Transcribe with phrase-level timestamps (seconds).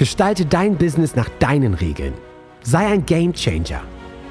[0.00, 2.14] Gestalte dein Business nach deinen Regeln.
[2.62, 3.82] Sei ein Game Changer.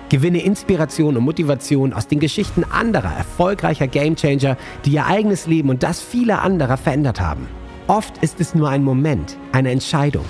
[0.09, 5.69] Gewinne Inspiration und Motivation aus den Geschichten anderer erfolgreicher Game Changer, die ihr eigenes Leben
[5.69, 7.47] und das vieler anderer verändert haben.
[7.85, 10.26] Oft ist es nur ein Moment, eine Entscheidung.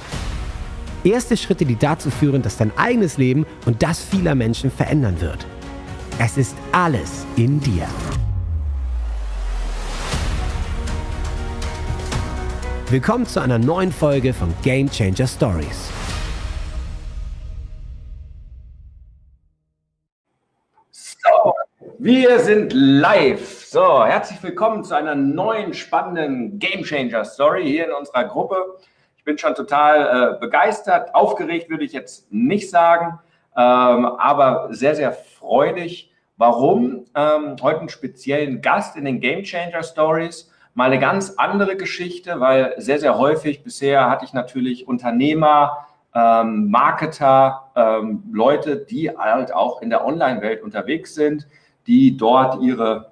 [1.05, 5.47] Erste Schritte, die dazu führen, dass dein eigenes Leben und das vieler Menschen verändern wird.
[6.17, 7.87] Es ist alles in dir.
[12.91, 15.91] Willkommen zu einer neuen Folge von Game Changer Stories.
[20.89, 21.53] So,
[21.99, 23.63] wir sind live.
[23.63, 28.79] So, herzlich willkommen zu einer neuen spannenden Game Changer Story hier in unserer Gruppe.
[29.17, 33.19] Ich bin schon total äh, begeistert, aufgeregt würde ich jetzt nicht sagen,
[33.55, 36.11] ähm, aber sehr, sehr freudig.
[36.37, 37.05] Warum?
[37.13, 42.39] Ähm, heute einen speziellen Gast in den Game Changer Stories mal eine ganz andere Geschichte,
[42.39, 49.53] weil sehr, sehr häufig bisher hatte ich natürlich Unternehmer, ähm, Marketer, ähm, Leute, die halt
[49.53, 51.47] auch in der Online-Welt unterwegs sind,
[51.87, 53.11] die dort ihre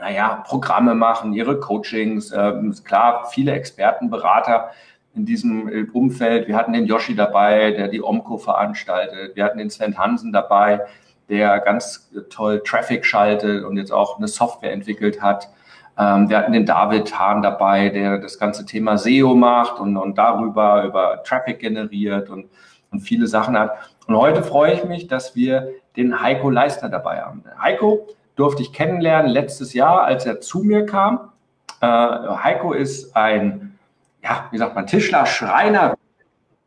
[0.00, 4.70] naja, Programme machen, ihre Coachings, ähm, klar, viele Experten, Berater
[5.14, 6.48] in diesem äh, Umfeld.
[6.48, 9.36] Wir hatten den Yoshi dabei, der die Omco veranstaltet.
[9.36, 10.80] Wir hatten den Sven Hansen dabei,
[11.28, 15.48] der ganz toll Traffic schaltet und jetzt auch eine Software entwickelt hat.
[15.96, 20.18] Ähm, wir hatten den David Hahn dabei, der das ganze Thema SEO macht und, und
[20.18, 22.46] darüber über Traffic generiert und,
[22.90, 23.72] und viele Sachen hat.
[24.06, 27.44] Und heute freue ich mich, dass wir den Heiko Leister dabei haben.
[27.60, 31.32] Heiko durfte ich kennenlernen letztes Jahr, als er zu mir kam.
[31.80, 33.78] Äh, Heiko ist ein,
[34.22, 35.96] ja, wie sagt man, Tischler, Schreiner,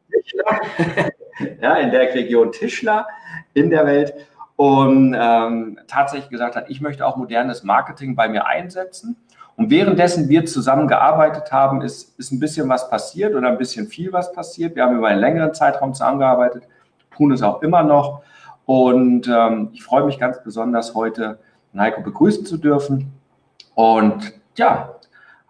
[0.10, 0.62] Tischler,
[1.62, 3.08] ja, in der Region Tischler
[3.54, 4.14] in der Welt
[4.58, 9.16] und ähm, tatsächlich gesagt hat, ich möchte auch modernes Marketing bei mir einsetzen.
[9.56, 13.88] Und währenddessen wir zusammen gearbeitet haben, ist, ist ein bisschen was passiert oder ein bisschen
[13.88, 14.76] viel was passiert.
[14.76, 16.64] Wir haben über einen längeren Zeitraum zusammengearbeitet,
[17.16, 18.24] tun es auch immer noch.
[18.66, 21.40] Und ähm, ich freue mich ganz besonders, heute
[21.78, 23.14] Heiko begrüßen zu dürfen.
[23.76, 24.96] Und ja,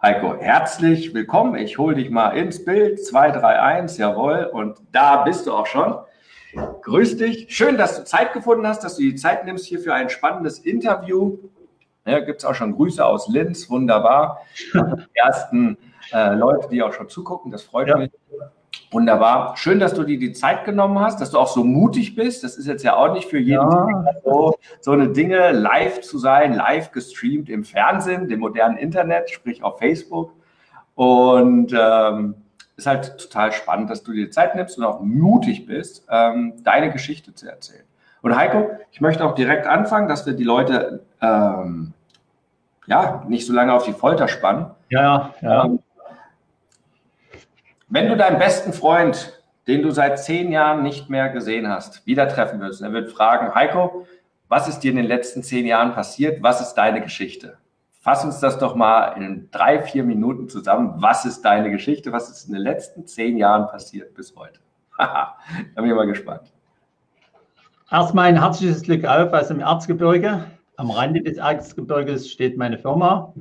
[0.02, 1.56] Heiko, herzlich willkommen.
[1.56, 3.02] Ich hole dich mal ins Bild.
[3.02, 4.50] 2, 3, 1, jawohl.
[4.52, 5.94] Und da bist du auch schon.
[6.82, 7.46] Grüß dich.
[7.54, 10.58] Schön, dass du Zeit gefunden hast, dass du die Zeit nimmst hier für ein spannendes
[10.60, 11.38] Interview.
[12.06, 14.40] Ja, Gibt es auch schon Grüße aus Linz, wunderbar.
[14.72, 14.78] Die
[15.14, 15.76] ersten
[16.12, 17.98] äh, Leute, die auch schon zugucken, das freut ja.
[17.98, 18.10] mich.
[18.90, 19.54] Wunderbar.
[19.58, 22.42] Schön, dass du dir die Zeit genommen hast, dass du auch so mutig bist.
[22.42, 24.04] Das ist jetzt ja auch nicht für jeden ja.
[24.24, 29.62] so, so eine Dinge, live zu sein, live gestreamt im Fernsehen, dem modernen Internet, sprich
[29.62, 30.32] auf Facebook.
[30.94, 32.34] Und ähm,
[32.78, 36.90] ist halt total spannend, dass du dir Zeit nimmst und auch mutig bist, ähm, deine
[36.92, 37.84] Geschichte zu erzählen.
[38.22, 41.92] Und Heiko, ich möchte auch direkt anfangen, dass wir die Leute ähm,
[42.86, 44.70] ja nicht so lange auf die Folter spannen.
[44.90, 45.64] Ja, ja.
[45.64, 45.80] Ähm,
[47.88, 52.28] wenn du deinen besten Freund, den du seit zehn Jahren nicht mehr gesehen hast, wieder
[52.28, 54.06] treffen würdest, er wird fragen, Heiko,
[54.48, 56.42] was ist dir in den letzten zehn Jahren passiert?
[56.42, 57.58] Was ist deine Geschichte?
[58.08, 60.94] Fass uns das doch mal in drei, vier Minuten zusammen.
[60.96, 62.10] Was ist deine Geschichte?
[62.10, 64.60] Was ist in den letzten zehn Jahren passiert bis heute?
[64.96, 65.36] da
[65.74, 66.50] bin ich mal gespannt.
[67.90, 70.42] Erstmal ein herzliches Glück auf aus dem Erzgebirge.
[70.78, 73.34] Am Rande des Erzgebirges steht meine Firma.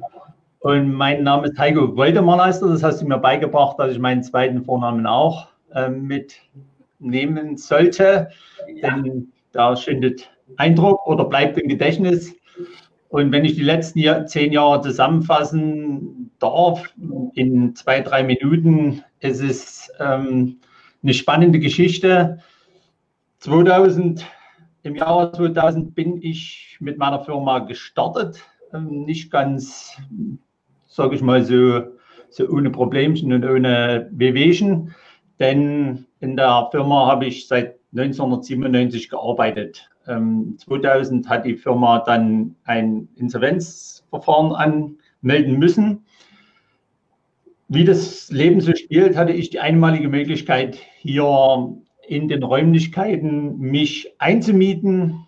[0.60, 2.68] Und mein Name ist Heiko Woldemarleister.
[2.68, 8.32] Das hast du mir beigebracht, dass ich meinen zweiten Vornamen auch äh, mitnehmen sollte.
[8.76, 8.98] Ja.
[8.98, 12.36] Denn da schindet Eindruck oder bleibt im Gedächtnis.
[13.10, 16.94] Und wenn ich die letzten Jahr, zehn Jahre zusammenfassen darf,
[17.34, 20.60] in zwei, drei Minuten, es ist ähm,
[21.04, 22.40] eine spannende Geschichte.
[23.40, 24.26] 2000,
[24.84, 28.44] im Jahr 2000 bin ich mit meiner Firma gestartet.
[28.74, 29.98] Ähm, nicht ganz,
[30.88, 31.84] sage ich mal, so,
[32.30, 34.94] so ohne Problemchen und ohne Wehwehchen.
[35.40, 39.90] Denn in der Firma habe ich seit 1997 gearbeitet.
[40.08, 44.54] 2000 ähm, hat die Firma dann ein Insolvenzverfahren
[45.22, 46.06] anmelden müssen.
[47.68, 51.76] Wie das Leben so spielt, hatte ich die einmalige Möglichkeit, hier
[52.08, 55.28] in den Räumlichkeiten mich einzumieten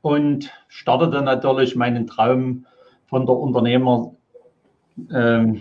[0.00, 2.64] und startete natürlich meinen Traum
[3.04, 4.14] von der Unternehmer,
[5.10, 5.60] äh,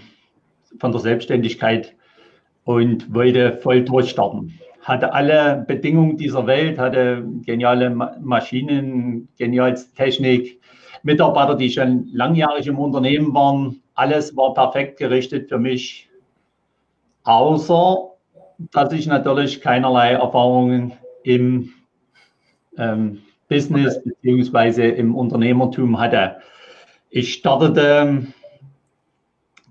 [0.79, 1.93] von der Selbstständigkeit
[2.63, 10.59] und wollte voll durchstarten hatte alle Bedingungen dieser Welt, hatte geniale Maschinen, genialste Technik,
[11.03, 13.81] Mitarbeiter, die schon langjährig im Unternehmen waren.
[13.95, 16.09] Alles war perfekt gerichtet für mich,
[17.23, 18.09] außer
[18.71, 20.93] dass ich natürlich keinerlei Erfahrungen
[21.23, 21.73] im
[22.77, 26.37] ähm, Business beziehungsweise im Unternehmertum hatte.
[27.09, 28.27] Ich startete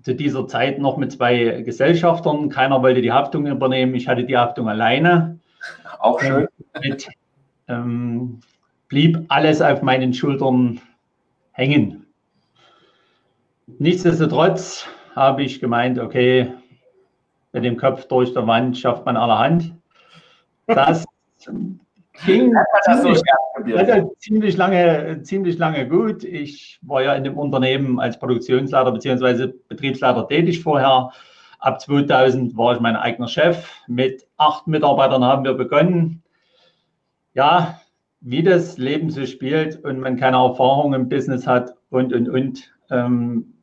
[0.03, 2.49] zu dieser Zeit noch mit zwei Gesellschaftern.
[2.49, 3.95] Keiner wollte die Haftung übernehmen.
[3.95, 5.39] Ich hatte die Haftung alleine.
[5.99, 6.47] Auch schön.
[6.81, 7.07] Mit,
[7.69, 8.41] ähm,
[8.89, 10.81] blieb alles auf meinen Schultern
[11.51, 12.05] hängen.
[13.79, 16.51] Nichtsdestotrotz habe ich gemeint, okay,
[17.53, 19.73] mit dem Kopf durch der Wand schafft man allerhand.
[20.67, 21.05] Das
[22.25, 23.21] ging ziemlich,
[23.75, 26.23] also ziemlich, lange, ziemlich lange gut.
[26.23, 29.53] Ich war ja in dem Unternehmen als Produktionsleiter bzw.
[29.67, 31.11] Betriebsleiter tätig vorher.
[31.59, 33.69] Ab 2000 war ich mein eigener Chef.
[33.87, 36.23] Mit acht Mitarbeitern haben wir begonnen.
[37.33, 37.79] Ja,
[38.21, 42.73] wie das Leben so spielt und man keine Erfahrung im Business hat und, und, und,
[42.89, 43.53] ähm,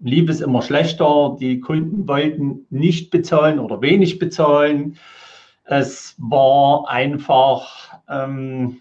[0.00, 1.36] lief es immer schlechter.
[1.40, 4.96] Die Kunden wollten nicht bezahlen oder wenig bezahlen.
[5.64, 8.80] Es war einfach ähm,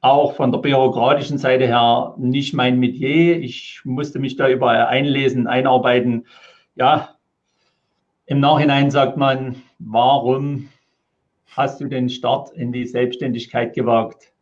[0.00, 3.38] auch von der bürokratischen Seite her nicht mein Metier.
[3.38, 6.26] Ich musste mich da überall einlesen, einarbeiten.
[6.76, 7.10] Ja,
[8.26, 10.68] im Nachhinein sagt man, warum
[11.54, 14.32] hast du den Start in die Selbstständigkeit gewagt?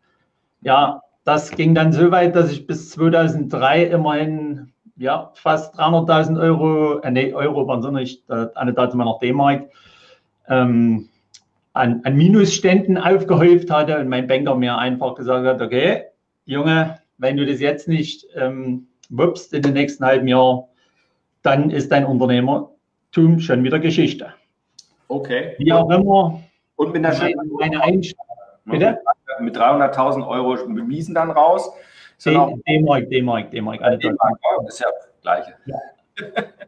[0.63, 6.99] Ja, das ging dann so weit, dass ich bis 2003 immerhin ja, fast 300.000 Euro,
[7.01, 9.69] äh, nee, Euro waren es nicht, äh, eine Daten noch D-Mark,
[10.49, 11.09] ähm,
[11.73, 16.05] an, an Minusständen aufgehäuft hatte und mein Banker mir einfach gesagt hat, okay,
[16.45, 20.69] Junge, wenn du das jetzt nicht ähm, wuppst in den nächsten halben Jahr,
[21.43, 24.33] dann ist dein Unternehmertum schon wieder Geschichte.
[25.09, 25.55] Okay.
[25.59, 26.41] Wie auch immer.
[26.77, 28.27] Und mit einer meine Einstellung.
[28.65, 28.99] Bitte?
[29.41, 31.71] Mit 300.000 Euro bewiesen dann raus.
[32.25, 33.81] D-Mark, D-Mark, D-Mark.
[34.67, 35.55] Ist ja das Gleiche.
[35.67, 36.43] Ja.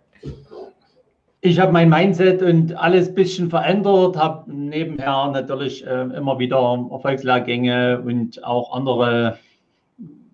[1.44, 6.88] ich habe mein Mindset und alles ein bisschen verändert, habe nebenher natürlich äh, immer wieder
[6.90, 9.38] Erfolgslehrgänge und auch andere,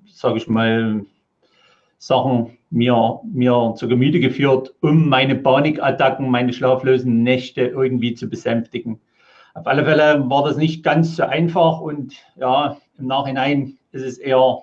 [0.06, 1.04] sage ich mal,
[1.98, 9.00] Sachen mir, mir zu Gemüte geführt, um meine Panikattacken, meine schlaflosen Nächte irgendwie zu besänftigen.
[9.54, 14.16] Auf alle Fälle war das nicht ganz so einfach und ja, im Nachhinein ist es
[14.16, 14.62] eher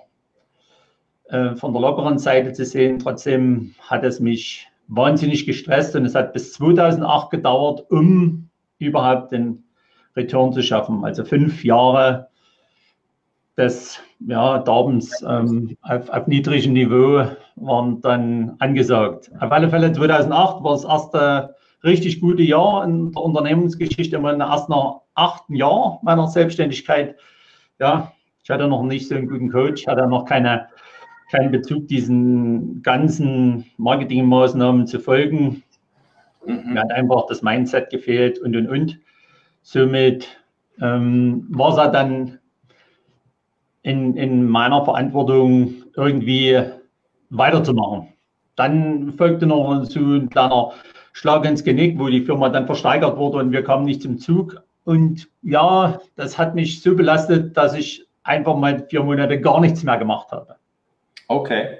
[1.28, 3.00] äh, von der lockeren Seite zu sehen.
[3.00, 8.48] Trotzdem hat es mich wahnsinnig gestresst und es hat bis 2008 gedauert, um
[8.78, 9.64] überhaupt den
[10.16, 11.04] Return zu schaffen.
[11.04, 12.28] Also fünf Jahre
[13.56, 17.26] des ja, Darbens ähm, auf, auf niedrigem Niveau
[17.56, 19.30] waren dann angesagt.
[19.40, 24.68] Auf alle Fälle 2008 war das erste richtig gute Jahr in der Unternehmensgeschichte, immer erst
[24.68, 27.16] nach achten Jahr meiner Selbstständigkeit.
[27.78, 28.12] Ja,
[28.42, 30.68] ich hatte noch nicht so einen guten Coach, hatte noch keine
[31.30, 35.62] keinen Bezug, diesen ganzen Marketingmaßnahmen zu folgen.
[36.46, 36.72] Mhm.
[36.72, 38.98] Mir hat einfach das Mindset gefehlt und und und.
[39.62, 40.28] Somit
[40.80, 42.38] ähm, war es dann
[43.82, 46.60] in, in meiner Verantwortung irgendwie
[47.30, 48.08] weiterzumachen.
[48.56, 50.72] Dann folgte noch so ein kleiner
[51.12, 54.62] Schlag ins Genick, wo die Firma dann versteigert wurde und wir kamen nicht zum Zug.
[54.84, 59.82] Und ja, das hat mich so belastet, dass ich einfach mal vier Monate gar nichts
[59.84, 60.57] mehr gemacht habe.
[61.28, 61.78] Okay.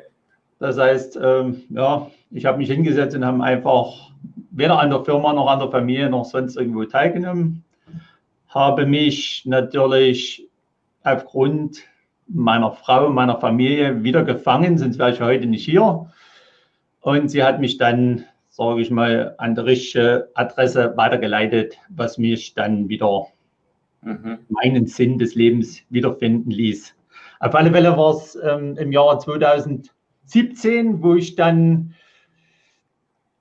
[0.59, 4.11] Das heißt, ähm, ja, ich habe mich hingesetzt und habe einfach
[4.51, 7.65] weder an der Firma noch an der Familie noch sonst irgendwo teilgenommen.
[8.49, 10.49] Habe mich natürlich
[11.05, 11.83] aufgrund
[12.27, 16.11] meiner Frau, meiner Familie wieder gefangen, sonst wäre ich heute nicht hier.
[17.01, 22.55] Und sie hat mich dann, sage ich mal, an die richtige Adresse weitergeleitet, was mich
[22.55, 23.29] dann wieder
[24.03, 24.39] mhm.
[24.49, 26.95] meinen Sinn des Lebens wiederfinden ließ.
[27.41, 31.95] Auf alle Fälle war es ähm, im Jahr 2017, wo ich dann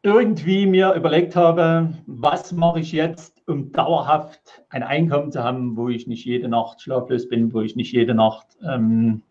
[0.03, 5.89] irgendwie mir überlegt habe, was mache ich jetzt, um dauerhaft ein Einkommen zu haben, wo
[5.89, 9.23] ich nicht jede Nacht schlaflos bin, wo ich nicht jede Nacht ähm,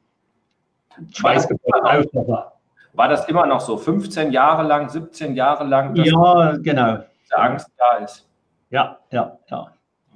[1.13, 2.53] Schweißgebaut aufmache.
[2.95, 3.77] War das immer noch so?
[3.77, 5.95] 15 Jahre lang, 17 Jahre lang?
[5.97, 6.99] Ja, genau.
[7.31, 8.27] Angst da ist.
[8.71, 9.73] Ja, ja, ja.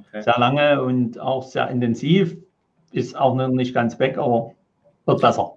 [0.09, 0.23] Okay.
[0.23, 2.37] Sehr lange und auch sehr intensiv
[2.92, 4.52] ist auch noch nicht ganz weg, aber
[5.06, 5.54] wird besser.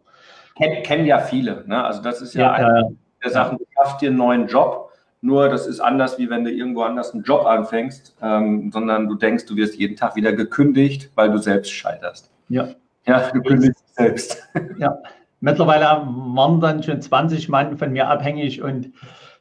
[0.55, 1.63] Ken, kennen ja viele.
[1.67, 1.83] Ne?
[1.83, 4.91] Also das ist ja, ja eine äh, der Sachen, du schaffst dir einen neuen Job,
[5.21, 9.15] nur das ist anders, wie wenn du irgendwo anders einen Job anfängst, ähm, sondern du
[9.15, 12.31] denkst, du wirst jeden Tag wieder gekündigt, weil du selbst scheiterst.
[12.49, 12.69] Ja.
[13.05, 14.49] Ja, du kündigst selbst.
[14.77, 14.97] Ja.
[15.39, 18.93] Mittlerweile waren dann schon 20 Mann von mir abhängig und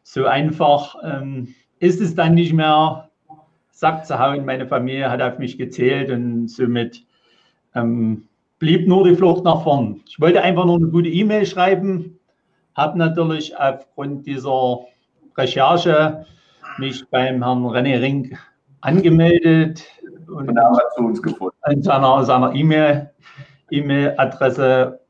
[0.02, 3.08] so einfach ähm, ist es dann nicht mehr,
[3.70, 4.44] Sack zu hauen.
[4.44, 7.04] Meine Familie hat auf mich gezählt und somit
[7.74, 10.00] ähm, blieb nur die Flucht nach vorn.
[10.08, 12.18] Ich wollte einfach nur eine gute E-Mail schreiben,
[12.74, 14.80] habe natürlich aufgrund dieser
[15.36, 16.24] Recherche
[16.78, 18.36] mich beim Herrn René Ring
[18.80, 19.84] angemeldet
[20.28, 21.56] und, und haben zu uns gefunden.
[21.70, 23.10] In seiner, seiner E-Mail,
[23.70, 25.00] E-Mail-Adresse.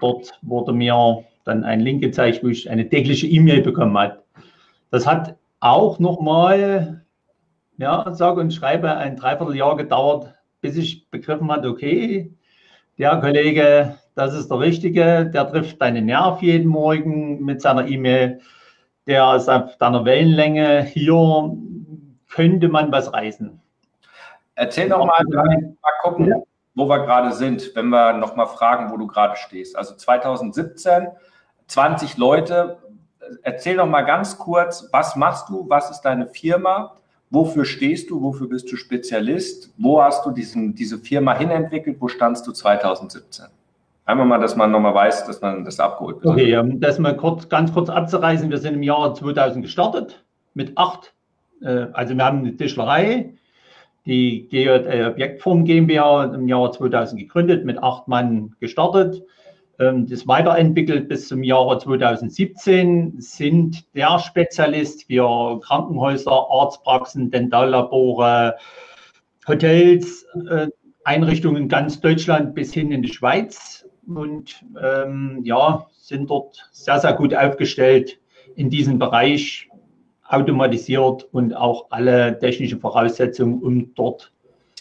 [0.00, 4.22] Dort wurde mir dann ein Link gezeigt, wo ich eine tägliche E-Mail bekommen habe.
[4.90, 7.04] Das hat auch nochmal,
[7.78, 12.32] ja, sage und schreibe, ein Dreivierteljahr gedauert, bis ich begriffen hatte, okay,
[12.96, 18.40] der Kollege, das ist der Richtige, der trifft deinen Nerv jeden Morgen mit seiner E-Mail,
[19.06, 21.56] der ist auf deiner Wellenlänge, hier
[22.30, 23.60] könnte man was reißen.
[24.54, 26.36] Erzähl doch mal, mal gucken, ja.
[26.74, 29.76] wo wir gerade sind, wenn wir noch mal fragen, wo du gerade stehst.
[29.76, 31.08] Also 2017,
[31.66, 32.78] 20 Leute.
[33.42, 36.94] Erzähl doch mal ganz kurz, was machst du, was ist deine Firma,
[37.32, 42.06] wofür stehst du, wofür bist du Spezialist, wo hast du diesen, diese Firma hinentwickelt, wo
[42.06, 43.46] standst du 2017?
[44.04, 46.34] Einmal mal, dass man nochmal weiß, dass man das abgeholt wird.
[46.34, 48.50] Okay, um das mal kurz, ganz kurz abzureißen.
[48.50, 50.22] Wir sind im Jahr 2000 gestartet
[50.52, 51.14] mit acht.
[51.62, 53.32] Äh, also wir haben eine Tischlerei,
[54.04, 59.22] die GJ Objektform GmbH im Jahr 2000 gegründet, mit acht Mann gestartet.
[59.78, 68.56] Ähm, das weiterentwickelt bis zum Jahre 2017, sind der Spezialist für Krankenhäuser, Arztpraxen, Dentallabore,
[69.46, 70.68] Hotels, äh,
[71.04, 73.86] Einrichtungen in ganz Deutschland bis hin in die Schweiz.
[74.06, 78.18] Und ähm, ja, sind dort sehr, sehr gut aufgestellt
[78.56, 79.68] in diesem Bereich,
[80.28, 84.31] automatisiert und auch alle technischen Voraussetzungen, um dort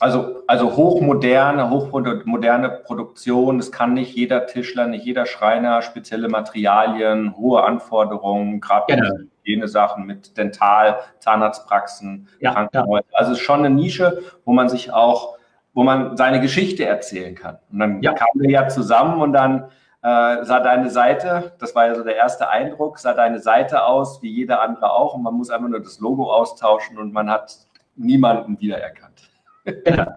[0.01, 3.59] also, also hochmoderne, hochmoderne Produktion.
[3.59, 9.15] Es kann nicht jeder Tischler, nicht jeder Schreiner, spezielle Materialien, hohe Anforderungen, gerade genau.
[9.43, 13.05] jene Sachen mit Dental, Zahnarztpraxen, ja, Krankenhäuser.
[13.11, 13.17] Ja.
[13.19, 15.37] Also es ist schon eine Nische, wo man sich auch,
[15.75, 17.59] wo man seine Geschichte erzählen kann.
[17.71, 18.13] Und dann ja.
[18.13, 19.65] kamen wir ja zusammen und dann
[20.01, 24.19] äh, sah deine Seite, das war ja so der erste Eindruck, sah deine Seite aus
[24.23, 27.55] wie jeder andere auch und man muss einfach nur das Logo austauschen und man hat
[27.95, 29.30] niemanden wiedererkannt.
[29.65, 30.05] Genau.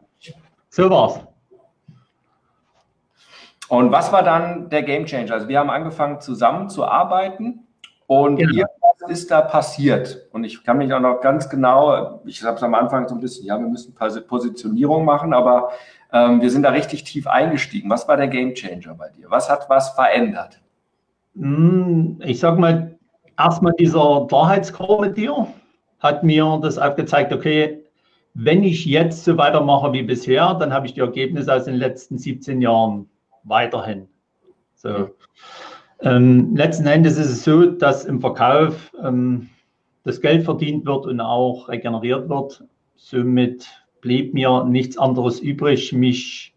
[0.71, 1.21] So war's.
[3.69, 5.35] Und was war dann der Game Changer?
[5.35, 7.61] Also wir haben angefangen zusammen zu arbeiten
[8.09, 8.51] und genau.
[8.51, 10.27] irgendwas ist da passiert.
[10.33, 13.21] Und ich kann mich auch noch ganz genau, ich habe es am Anfang so ein
[13.21, 15.71] bisschen, ja, wir müssen Positionierung machen, aber
[16.13, 17.89] ähm, wir sind da richtig tief eingestiegen.
[17.89, 19.31] Was war der Game Changer bei dir?
[19.31, 20.61] Was hat was verändert?
[21.37, 22.97] Hm, ich sag mal,
[23.39, 25.47] erstmal dieser Klarheitscall mit dir
[26.01, 27.84] hat mir das aufgezeigt, okay,
[28.35, 32.19] wenn ich jetzt so weitermache wie bisher, dann habe ich die Ergebnisse aus den letzten
[32.19, 33.09] 17 Jahren
[33.45, 34.09] weiterhin.
[34.75, 35.11] So.
[36.01, 39.49] Ähm, letzten Endes ist es so, dass im Verkauf ähm,
[40.03, 42.65] das Geld verdient wird und auch regeneriert wird.
[42.97, 43.67] Somit
[44.01, 46.55] blieb mir nichts anderes übrig, mich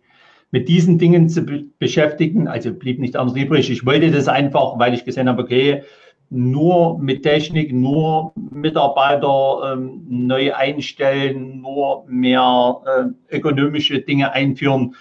[0.51, 1.45] mit diesen Dingen zu
[1.79, 2.47] beschäftigen.
[2.47, 3.69] Also blieb nichts anderes übrig.
[3.69, 5.83] Ich wollte das einfach, weil ich gesehen habe, okay,
[6.29, 12.81] nur mit Technik, nur Mitarbeiter ähm, neu einstellen, nur mehr
[13.29, 14.95] äh, ökonomische Dinge einführen,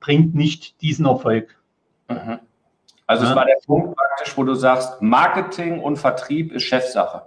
[0.00, 1.56] bringt nicht diesen Erfolg.
[2.08, 2.40] Mhm.
[3.06, 3.30] Also ja.
[3.30, 7.22] es war der Punkt praktisch, wo du sagst, Marketing und Vertrieb ist Chefsache.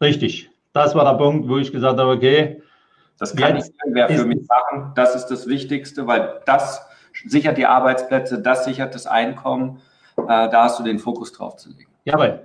[0.00, 0.50] Richtig.
[0.72, 2.60] Das war der Punkt, wo ich gesagt habe, okay.
[3.18, 4.92] Das kann nicht irgendwer für mich machen.
[4.96, 6.84] Das ist das Wichtigste, weil das
[7.26, 9.80] sichert die Arbeitsplätze, das sichert das Einkommen.
[10.16, 11.90] Äh, da hast du den Fokus drauf zu legen.
[12.04, 12.44] Jawohl.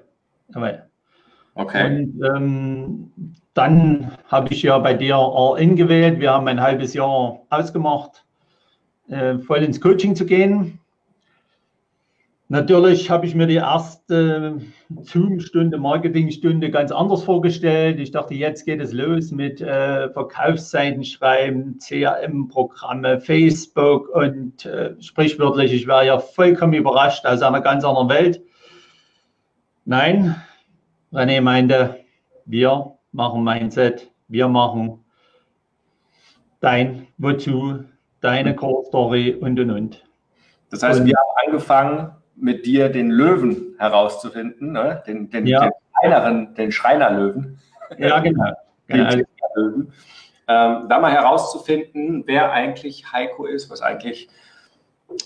[0.53, 0.83] Jawohl.
[1.55, 1.85] Okay.
[1.85, 3.11] Und ähm,
[3.53, 6.19] dann habe ich ja bei dir All-In gewählt.
[6.19, 8.23] Wir haben ein halbes Jahr ausgemacht,
[9.09, 10.79] äh, voll ins Coaching zu gehen.
[12.51, 17.99] Natürlich habe ich mir die erste Zoom-Stunde, Marketing-Stunde ganz anders vorgestellt.
[17.99, 25.73] Ich dachte, jetzt geht es los mit äh, Verkaufsseiten schreiben, CRM-Programme, Facebook und äh, sprichwörtlich,
[25.73, 28.41] ich war ja vollkommen überrascht aus einer ganz anderen Welt.
[29.89, 30.36] Nein,
[31.12, 32.01] René meinte,
[32.46, 35.03] wir machen Mindset, wir machen
[36.60, 37.86] dein Wozu,
[38.22, 40.05] deine Core Story und und und.
[40.69, 45.01] Das heißt, und, wir haben angefangen, mit dir den Löwen herauszufinden, ne?
[45.08, 45.62] den, den, ja.
[45.62, 47.60] den, Schreineren, den Schreinerlöwen.
[47.98, 48.51] Ja, genau.
[48.88, 49.24] genau.
[49.55, 49.91] Löwen.
[50.48, 54.29] Ähm, da mal herauszufinden, wer eigentlich Heiko ist, was eigentlich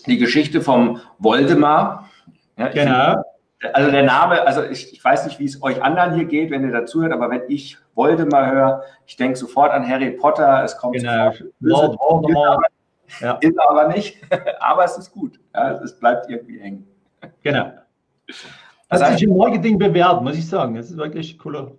[0.06, 2.10] die Geschichte vom Voldemar.
[2.56, 3.24] Ja, genau.
[3.72, 6.66] Also der Name, also ich, ich weiß nicht, wie es euch anderen hier geht, wenn
[6.66, 10.96] ihr dazuhört, aber wenn ich Voldemar höre, ich denke sofort an Harry Potter, es kommt
[10.96, 11.32] genau.
[11.60, 12.66] Lord Voldemort.
[13.20, 13.34] Ja.
[13.42, 14.18] Ist aber nicht,
[14.60, 15.40] aber es ist gut.
[15.54, 16.88] Ja, es bleibt irgendwie hängen.
[17.42, 17.72] Genau.
[18.90, 20.76] Das hat sich im Marketing bewährt, muss ich sagen.
[20.76, 21.72] Das ist wirklich cooler,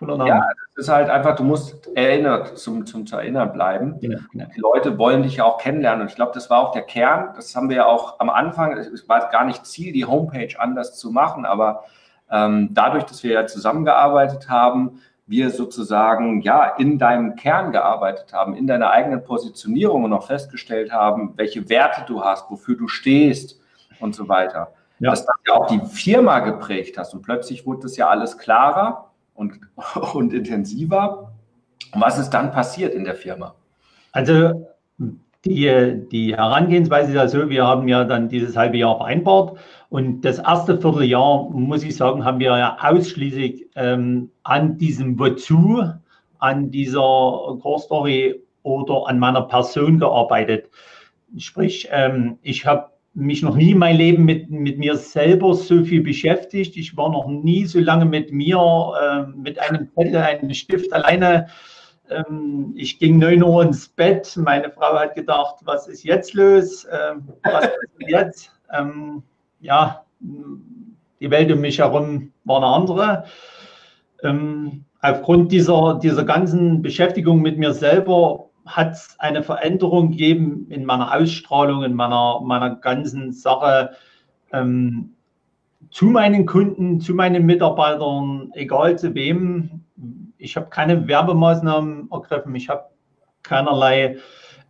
[0.00, 0.28] cooler Name.
[0.30, 3.98] Ja, es ist halt einfach, du musst erinnert, zum, zum zu erinnern bleiben.
[4.00, 4.46] Genau, genau.
[4.54, 6.02] Die Leute wollen dich ja auch kennenlernen.
[6.02, 7.30] Und ich glaube, das war auch der Kern.
[7.36, 10.98] Das haben wir ja auch am Anfang, es war gar nicht Ziel, die Homepage anders
[10.98, 11.84] zu machen, aber
[12.30, 18.56] ähm, dadurch, dass wir ja zusammengearbeitet haben, wir sozusagen ja in deinem Kern gearbeitet haben,
[18.56, 23.60] in deiner eigenen Positionierung und auch festgestellt haben, welche Werte du hast, wofür du stehst
[24.00, 24.72] und so weiter.
[24.98, 25.10] Ja.
[25.10, 29.09] Dass das ja auch die Firma geprägt hast und plötzlich wurde das ja alles klarer
[29.34, 29.60] und,
[30.14, 31.32] und intensiver.
[31.92, 33.54] Und was ist dann passiert in der Firma?
[34.12, 34.66] Also
[35.44, 39.58] die, die Herangehensweise ist ja so, wir haben ja dann dieses halbe Jahr vereinbart
[39.88, 45.82] und das erste Vierteljahr, muss ich sagen, haben wir ja ausschließlich ähm, an diesem Wozu,
[46.38, 50.68] an dieser Core Story oder an meiner Person gearbeitet.
[51.38, 56.02] Sprich, ähm, ich habe mich noch nie mein Leben mit, mit mir selber so viel
[56.02, 56.76] beschäftigt.
[56.76, 58.58] Ich war noch nie so lange mit mir,
[59.00, 61.48] äh, mit einem Zettel, einem Stift alleine
[62.10, 64.36] ähm, ich ging 9 Uhr ins Bett.
[64.36, 66.86] Meine Frau hat gedacht, was ist jetzt los?
[66.90, 68.52] Ähm, was ist jetzt?
[68.72, 69.22] Ähm,
[69.60, 70.04] ja,
[71.20, 73.24] die Welt um mich herum war eine andere.
[74.22, 80.84] Ähm, aufgrund dieser, dieser ganzen Beschäftigung mit mir selber hat es eine Veränderung gegeben in
[80.84, 83.90] meiner Ausstrahlung, in meiner, meiner ganzen Sache
[84.52, 85.14] ähm,
[85.90, 89.84] zu meinen Kunden, zu meinen Mitarbeitern, egal zu wem
[90.40, 92.84] ich habe keine Werbemaßnahmen ergriffen, ich habe
[93.42, 94.16] keinerlei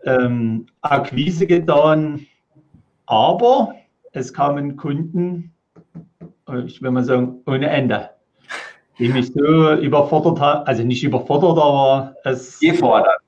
[0.05, 2.27] ähm, Akquise getan,
[3.07, 3.75] aber
[4.13, 5.55] es kamen Kunden,
[6.49, 8.11] äh, ich will mal sagen, ohne Ende,
[8.99, 13.21] die mich so überfordert haben, also nicht überfordert, aber es Gefordert.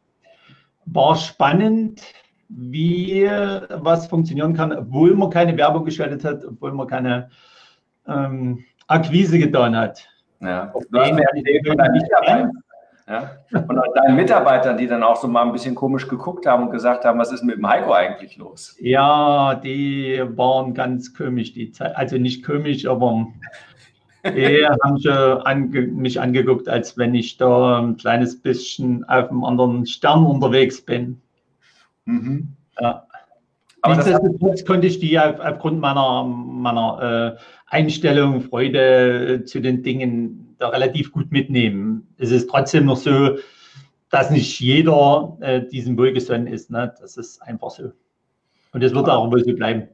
[0.86, 2.02] War spannend,
[2.48, 7.30] wie was funktionieren kann, obwohl man keine Werbung geschaltet hat, obwohl man keine
[8.06, 10.06] ähm, Akquise getan hat.
[10.40, 10.72] Ja.
[10.90, 12.52] Du hast mir Idee von deinen Mitarbeitern.
[13.08, 13.30] Ja?
[13.52, 17.04] Und deinen Mitarbeitern, die dann auch so mal ein bisschen komisch geguckt haben und gesagt
[17.04, 18.76] haben, was ist mit dem Heiko eigentlich los?
[18.80, 21.96] Ja, die waren ganz komisch, die Zeit.
[21.96, 23.26] Also nicht komisch, aber
[24.24, 29.44] die haben schon ange mich angeguckt, als wenn ich da ein kleines bisschen auf einem
[29.44, 31.20] anderen Stern unterwegs bin.
[32.04, 32.48] Mhm.
[32.80, 33.06] Ja.
[33.82, 39.82] Aber Nichtsdestotrotz konnte ich die auf, aufgrund meiner, meiner äh, Einstellung, Freude äh, zu den
[39.82, 42.06] Dingen da relativ gut mitnehmen.
[42.16, 43.38] Es ist trotzdem noch so,
[44.08, 46.70] dass nicht jeder äh, diesem wohlgesonnen ist.
[46.70, 46.94] Ne?
[47.00, 47.92] Das ist einfach so.
[48.72, 49.88] Und das wird auch wohl so bleiben.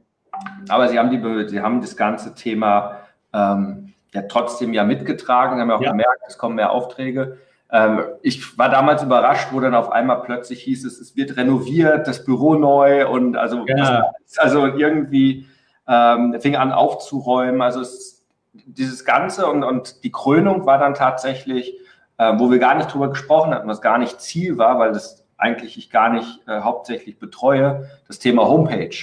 [0.67, 2.99] Aber Sie haben, die, Sie haben das ganze Thema
[3.33, 5.91] ähm, ja trotzdem ja mitgetragen, haben ja auch ja.
[5.91, 7.37] gemerkt, es kommen mehr Aufträge.
[7.71, 12.07] Ähm, ich war damals überrascht, wo dann auf einmal plötzlich hieß es, es wird renoviert,
[12.07, 14.11] das Büro neu und also, ja.
[14.37, 15.47] also irgendwie
[15.87, 17.61] ähm, fing an aufzuräumen.
[17.61, 21.75] Also es, dieses Ganze und, und die Krönung war dann tatsächlich,
[22.17, 25.25] äh, wo wir gar nicht drüber gesprochen hatten, was gar nicht Ziel war, weil das
[25.37, 28.95] eigentlich ich gar nicht äh, hauptsächlich betreue, das Thema Homepage.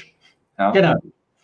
[0.59, 0.73] Ja?
[0.73, 0.95] Genau,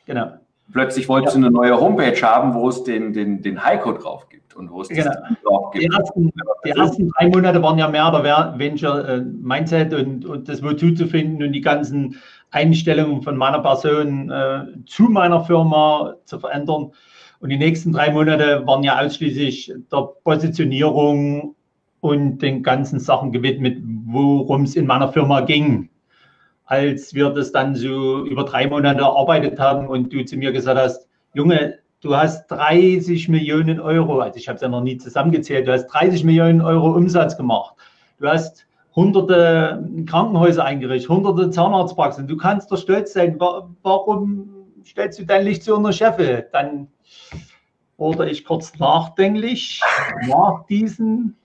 [0.06, 0.32] genau.
[0.72, 1.40] Plötzlich wolltest ja.
[1.40, 4.82] du eine neue Homepage haben, wo es den, den, den Heiko drauf gibt und wo
[4.82, 5.10] es genau.
[5.44, 5.84] drauf gibt.
[5.84, 6.32] Die ersten,
[6.64, 10.92] die ersten, drei Monate waren ja mehr oder weniger äh, Mindset und, und das Wozu
[10.92, 12.16] zu finden und die ganzen
[12.50, 16.92] Einstellungen von meiner Person äh, zu meiner Firma zu verändern.
[17.40, 21.54] Und die nächsten drei Monate waren ja ausschließlich der Positionierung
[22.00, 25.88] und den ganzen Sachen gewidmet, worum es in meiner Firma ging.
[26.64, 30.78] Als wir das dann so über drei Monate erarbeitet haben und du zu mir gesagt
[30.78, 35.66] hast, Junge, du hast 30 Millionen Euro, also ich habe es ja noch nie zusammengezählt,
[35.66, 37.74] du hast 30 Millionen Euro Umsatz gemacht.
[38.18, 42.26] Du hast hunderte Krankenhäuser eingerichtet, hunderte Zahnarztpraxen.
[42.26, 43.38] Du kannst doch stolz sein.
[43.38, 46.42] Warum stellst du dein Licht zu einer Chefin?
[46.52, 46.88] Dann
[47.96, 49.80] wurde ich kurz nachdenklich.
[50.26, 51.36] Nach diesem,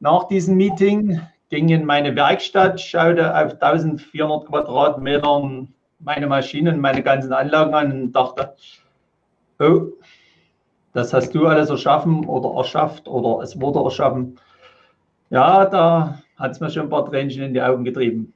[0.00, 1.20] nach diesem Meeting
[1.52, 8.12] ging in meine Werkstatt, schaute auf 1400 Quadratmetern meine Maschinen, meine ganzen Anlagen an und
[8.12, 8.54] dachte,
[9.58, 9.88] oh,
[10.94, 14.40] das hast du alles erschaffen oder erschafft oder es wurde erschaffen.
[15.28, 18.32] Ja, da hat es mir schon ein paar Tränchen in die Augen getrieben.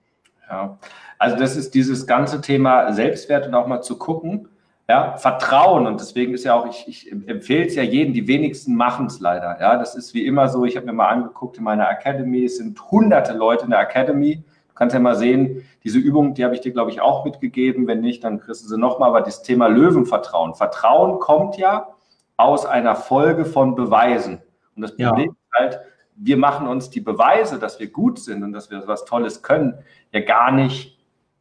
[0.51, 0.79] Ja,
[1.19, 4.47] also das ist dieses ganze Thema Selbstwert und auch mal zu gucken,
[4.89, 5.87] ja, Vertrauen.
[5.87, 9.21] Und deswegen ist ja auch, ich, ich empfehle es ja jedem, die wenigsten machen es
[9.21, 12.45] leider, ja, das ist wie immer so, ich habe mir mal angeguckt in meiner Academy,
[12.45, 16.45] es sind hunderte Leute in der Academy, du kannst ja mal sehen, diese Übung, die
[16.45, 19.23] habe ich dir, glaube ich, auch mitgegeben, wenn nicht, dann kriegst du sie nochmal, aber
[19.23, 21.89] das Thema Löwenvertrauen, Vertrauen kommt ja
[22.37, 24.43] aus einer Folge von Beweisen.
[24.75, 25.69] Und das Problem ja.
[25.71, 25.81] ist halt,
[26.17, 29.79] wir machen uns die Beweise, dass wir gut sind und dass wir was Tolles können,
[30.13, 30.99] ja gar nicht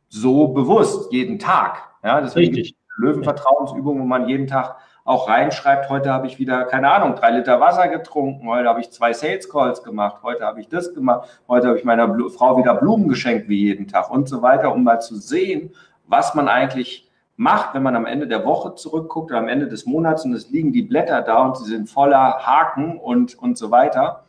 [0.10, 1.84] so bewusst jeden Tag.
[2.03, 2.74] Ja, deswegen Richtig.
[2.97, 7.60] Löwenvertrauensübungen, wo man jeden Tag auch reinschreibt, heute habe ich wieder, keine Ahnung, drei Liter
[7.60, 11.67] Wasser getrunken, heute habe ich zwei Sales Calls gemacht, heute habe ich das gemacht, heute
[11.67, 14.84] habe ich meiner Bl Frau wieder Blumen geschenkt wie jeden Tag und so weiter, um
[14.84, 15.71] mal zu sehen,
[16.08, 19.86] was man eigentlich macht, wenn man am Ende der Woche zurückguckt oder am Ende des
[19.86, 23.69] Monats und es liegen die Blätter da und sie sind voller Haken und, und so
[23.69, 24.24] weiter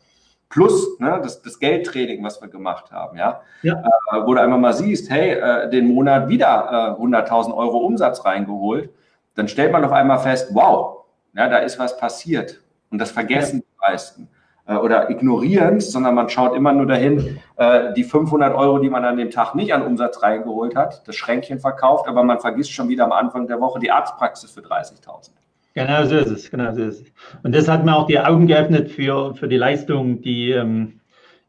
[0.49, 3.73] plus ne, das, das Geldtraining, was wir gemacht haben, ja, ja.
[3.73, 8.23] Äh, wo du einmal mal siehst, hey, äh, den Monat wieder äh, 100.000 Euro Umsatz
[8.25, 8.89] reingeholt,
[9.35, 12.61] dann stellt man auf einmal fest, wow, ja, da ist was passiert.
[12.89, 14.29] Und das vergessen die meisten
[14.65, 18.89] äh, oder ignorieren es, sondern man schaut immer nur dahin, äh, die 500 Euro, die
[18.89, 22.71] man an dem Tag nicht an Umsatz reingeholt hat, das Schränkchen verkauft, aber man vergisst
[22.71, 25.31] schon wieder am Anfang der Woche die Arztpraxis für 30.000.
[25.77, 27.13] Genau so ist es, genau so ist es.
[27.43, 31.01] Und das hat mir auch die Augen geöffnet für, für die Leistung, die ähm,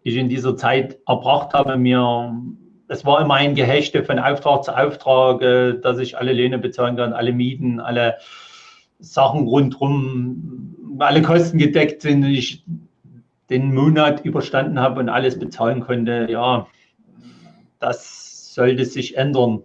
[0.02, 1.78] ich in dieser Zeit erbracht habe.
[1.78, 2.36] Mir,
[2.88, 6.96] es war immer ein Gehechte von Auftrag zu Auftrag, äh, dass ich alle Löhne bezahlen
[6.96, 8.18] kann, alle Mieten, alle
[8.98, 12.22] Sachen rundherum, alle Kosten gedeckt sind.
[12.24, 12.62] Ich
[13.48, 16.66] den Monat überstanden habe und alles bezahlen konnte, ja,
[17.78, 19.62] das sollte sich ändern.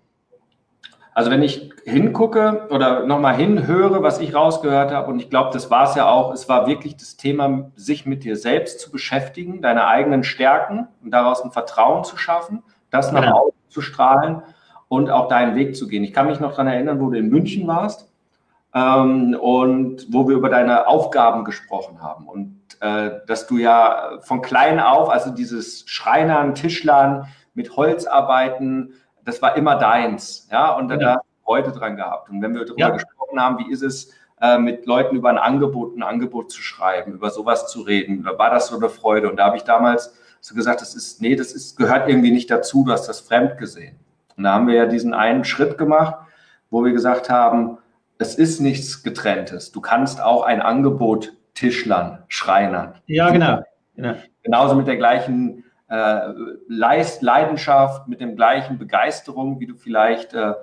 [1.14, 5.70] Also wenn ich hingucke oder nochmal hinhöre, was ich rausgehört habe, und ich glaube, das
[5.70, 9.62] war es ja auch, es war wirklich das Thema, sich mit dir selbst zu beschäftigen,
[9.62, 13.40] deine eigenen Stärken und daraus ein Vertrauen zu schaffen, das nach genau.
[13.40, 14.42] außen zu strahlen
[14.88, 16.04] und auch deinen Weg zu gehen.
[16.04, 18.12] Ich kann mich noch daran erinnern, wo du in München warst
[18.74, 22.28] ähm, und wo wir über deine Aufgaben gesprochen haben.
[22.28, 28.94] Und äh, dass du ja von klein auf, also dieses Schreinern, Tischlern, mit Holzarbeiten,
[29.26, 31.08] das war immer deins, ja, und da ja.
[31.10, 32.30] hast du Freude dran gehabt.
[32.30, 32.90] Und wenn wir darüber ja.
[32.90, 37.14] gesprochen haben, wie ist es, äh, mit Leuten über ein Angebot, ein Angebot zu schreiben,
[37.14, 39.30] über sowas zu reden, da war das so eine Freude.
[39.30, 42.52] Und da habe ich damals so gesagt, das ist, nee, das ist, gehört irgendwie nicht
[42.52, 43.98] dazu, du hast das fremd gesehen.
[44.36, 46.16] Und da haben wir ja diesen einen Schritt gemacht,
[46.70, 47.78] wo wir gesagt haben,
[48.18, 49.72] es ist nichts Getrenntes.
[49.72, 52.96] Du kannst auch ein Angebot Tischlern, Schreinern.
[53.06, 53.62] Ja, genau.
[53.96, 54.16] genau.
[54.42, 56.34] Genauso mit der gleichen äh,
[56.68, 60.54] Leidenschaft, mit dem gleichen Begeisterung, wie du vielleicht äh,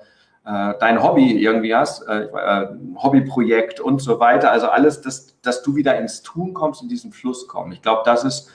[0.45, 4.51] äh, dein Hobby irgendwie hast, äh, äh, Hobbyprojekt und so weiter.
[4.51, 7.77] Also alles, dass, dass du wieder ins Tun kommst, in diesen Fluss kommst.
[7.77, 8.51] Ich glaube, das ist,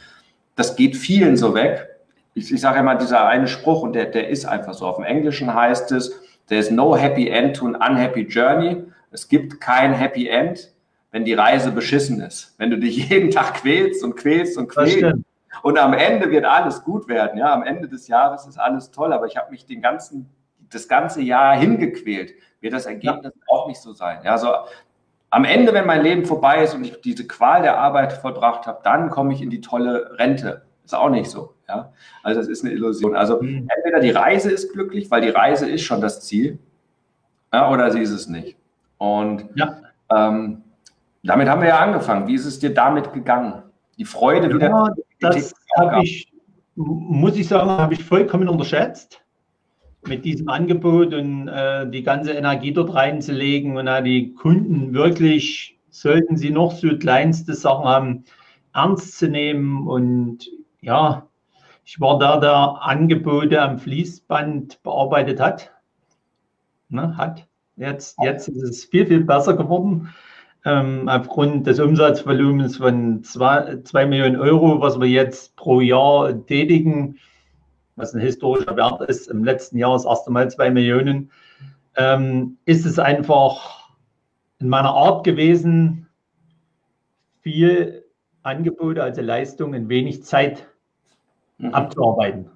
[0.56, 1.88] das geht vielen so weg.
[2.34, 4.86] Ich, ich sage immer, dieser eine Spruch, und der, der ist einfach so.
[4.86, 6.12] Auf dem Englischen heißt es,
[6.50, 8.84] there is no happy end to an unhappy journey.
[9.12, 10.74] Es gibt kein Happy End,
[11.12, 12.54] wenn die Reise beschissen ist.
[12.58, 14.98] Wenn du dich jeden Tag quälst und quälst und quälst.
[15.62, 17.38] Und am Ende wird alles gut werden.
[17.38, 20.30] Ja, am Ende des Jahres ist alles toll, aber ich habe mich den ganzen,
[20.70, 22.34] das ganze Jahr hingequält.
[22.62, 23.42] Wird das Ergebnis ja.
[23.48, 24.20] auch nicht so sein.
[24.24, 24.50] Ja, so
[25.36, 28.80] am Ende, wenn mein Leben vorbei ist und ich diese Qual der Arbeit vollbracht habe,
[28.84, 30.62] dann komme ich in die tolle Rente.
[30.86, 31.56] Ist auch nicht so.
[31.68, 31.92] Ja,
[32.24, 33.18] also das ist eine Illusion.
[33.18, 33.68] Also mhm.
[33.76, 36.60] entweder die Reise ist glücklich, weil die Reise ist schon das Ziel,
[37.52, 38.56] ja, oder sie ist es nicht.
[38.98, 39.78] Und ja.
[40.10, 40.64] ähm,
[41.24, 42.28] damit haben wir ja angefangen.
[42.28, 43.64] Wie ist es dir damit gegangen?
[43.98, 44.70] Die Freude wieder.
[44.70, 46.32] Ja, das habe ich,
[46.76, 49.22] muss ich sagen, habe ich vollkommen unterschätzt
[50.08, 56.38] mit diesem Angebot und äh, die ganze Energie dort reinzulegen und die Kunden wirklich, sollten
[56.38, 58.24] sie noch so kleinste Sachen haben,
[58.74, 59.88] ernst zu nehmen.
[59.88, 60.50] Und
[60.82, 61.28] ja,
[61.86, 65.72] ich war da, der Angebote am Fließband bearbeitet hat.
[66.90, 67.48] Ne, hat.
[67.78, 70.14] Jetzt, jetzt ist es viel, viel besser geworden
[70.66, 77.18] ähm, aufgrund des Umsatzvolumens von 2 Millionen Euro, was wir jetzt pro Jahr tätigen,
[77.96, 81.32] was ein historischer Wert ist, im letzten Jahr das erste Mal 2 Millionen,
[81.96, 83.90] ähm, ist es einfach
[84.60, 86.08] in meiner Art gewesen,
[87.42, 88.04] viel
[88.42, 90.68] Angebote, also Leistungen in wenig Zeit
[91.60, 91.74] mhm.
[91.74, 92.50] abzuarbeiten.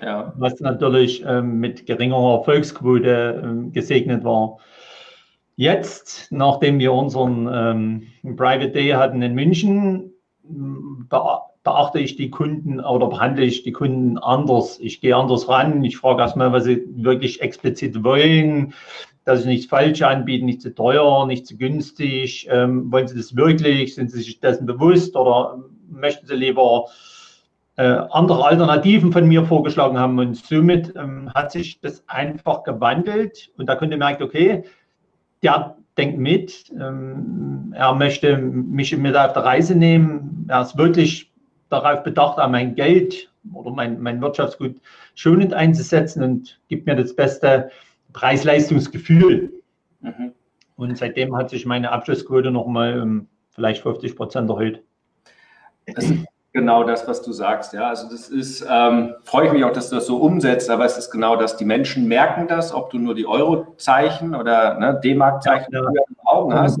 [0.00, 0.32] Ja.
[0.36, 4.58] Was natürlich ähm, mit geringerer Erfolgsquote ähm, gesegnet war.
[5.62, 7.48] Jetzt, nachdem wir unseren
[8.24, 10.10] ähm, Private Day hatten in München,
[10.42, 14.80] beachte ich die Kunden oder behandle ich die Kunden anders.
[14.80, 15.84] Ich gehe anders ran.
[15.84, 18.74] Ich frage erstmal, was sie wirklich explizit wollen,
[19.24, 22.48] dass sie nichts falsch anbieten, nicht zu teuer, nicht zu günstig.
[22.50, 23.94] Ähm, wollen sie das wirklich?
[23.94, 26.86] Sind sie sich dessen bewusst oder möchten sie lieber
[27.76, 30.18] äh, andere Alternativen von mir vorgeschlagen haben?
[30.18, 34.64] Und somit ähm, hat sich das einfach gewandelt und da konnte merkt, okay,
[35.42, 41.30] der denkt mit, ähm, er möchte mich mit auf der Reise nehmen, er ist wirklich
[41.68, 44.76] darauf bedacht, mein Geld oder mein, mein Wirtschaftsgut
[45.14, 47.70] schonend einzusetzen und gibt mir das beste
[48.12, 49.52] Preis-Leistungsgefühl.
[50.00, 50.32] Mhm.
[50.76, 54.82] Und seitdem hat sich meine Abschlussquote nochmal um vielleicht 50 Prozent erhöht.
[55.86, 56.14] Ist
[56.52, 57.72] genau das, was du sagst.
[57.72, 60.84] Ja, also das ist, ähm, freue ich mich auch, dass du das so umsetzt, aber
[60.84, 61.56] es ist genau das.
[61.56, 65.88] Die Menschen merken das, ob du nur die Euro-Zeichen oder ne, D-Mark-Zeichen ja, ja.
[65.88, 66.78] in den Augen hast.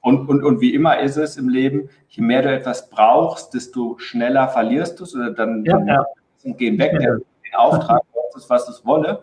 [0.00, 3.98] Und, und, und wie immer ist es im Leben, je mehr du etwas brauchst, desto
[3.98, 6.52] schneller verlierst du es oder dann, ja, dann ja.
[6.52, 7.16] gehen weg, ja.
[7.16, 8.02] den Auftrag,
[8.32, 9.20] was, was es wolle.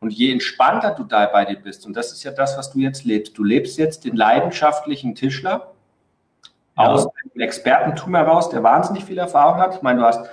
[0.00, 2.78] Und je entspannter du da bei dir bist, und das ist ja das, was du
[2.78, 5.72] jetzt lebst, du lebst jetzt den leidenschaftlichen Tischler,
[6.86, 9.74] aus dem Expertentum heraus, der wahnsinnig viel Erfahrung hat.
[9.74, 10.28] Ich meine, du hast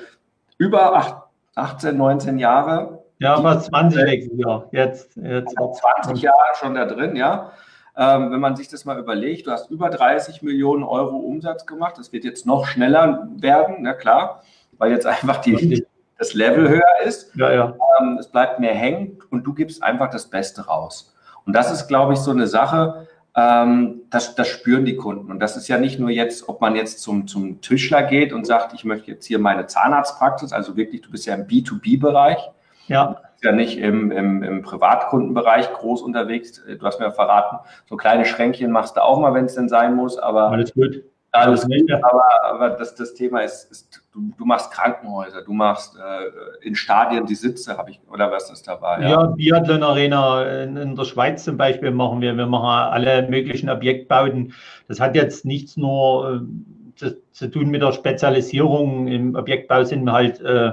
[0.58, 3.04] über 18, 19 Jahre.
[3.20, 4.68] Ja, fast 20 nächstes Jahr.
[4.72, 7.52] Jetzt, jetzt 20 Jahre schon da drin, ja.
[7.98, 11.98] Ähm, wenn man sich das mal überlegt, du hast über 30 Millionen Euro Umsatz gemacht,
[11.98, 14.44] das wird jetzt noch schneller werden, na klar,
[14.78, 15.86] weil jetzt einfach die,
[16.18, 17.34] das Level höher ist.
[17.36, 17.74] Ja, ja.
[18.00, 21.16] Ähm, es bleibt mehr hängen und du gibst einfach das Beste raus.
[21.46, 25.30] Und das ist, glaube ich, so eine Sache, ähm, das, das spüren die Kunden.
[25.30, 28.46] Und das ist ja nicht nur jetzt, ob man jetzt zum, zum Tischler geht und
[28.46, 32.40] sagt, ich möchte jetzt hier meine Zahnarztpraxis, also wirklich, du bist ja im B2B-Bereich.
[32.88, 33.22] Ja.
[33.44, 36.64] Ja, nicht im, im, im Privatkundenbereich groß unterwegs.
[36.66, 39.70] Du hast mir ja verraten, so kleine Schränkchen machst du auch mal, wenn es denn
[39.70, 40.50] sein muss, aber.
[40.50, 41.04] Alles gut.
[41.36, 45.96] Alles gut, aber, aber das, das Thema ist, ist du, du, machst Krankenhäuser, du machst
[45.96, 49.02] äh, in Stadien die Sitze, habe ich, oder was ist dabei?
[49.02, 52.36] Ja, ja Biathlon Arena in, in, der Schweiz zum Beispiel machen wir.
[52.36, 54.54] Wir machen alle möglichen Objektbauten.
[54.88, 59.08] Das hat jetzt nichts nur äh, zu, zu, tun mit der Spezialisierung.
[59.08, 60.72] Im Objektbau sind wir halt äh,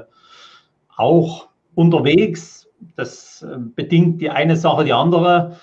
[0.96, 2.68] auch unterwegs.
[2.96, 5.56] Das äh, bedingt die eine Sache die andere.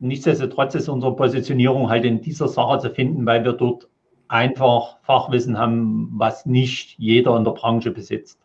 [0.00, 3.88] Nichtsdestotrotz ist unsere Positionierung halt in dieser Sache zu finden, weil wir dort
[4.28, 8.38] einfach Fachwissen haben, was nicht jeder in der Branche besitzt.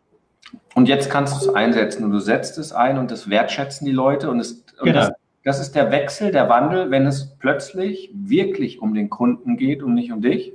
[0.74, 3.92] Und jetzt kannst du es einsetzen und du setzt es ein und das wertschätzen die
[3.92, 5.00] Leute und, es, und genau.
[5.00, 5.12] das,
[5.44, 9.94] das, ist der Wechsel, der Wandel, wenn es plötzlich wirklich um den Kunden geht und
[9.94, 10.52] nicht um dich.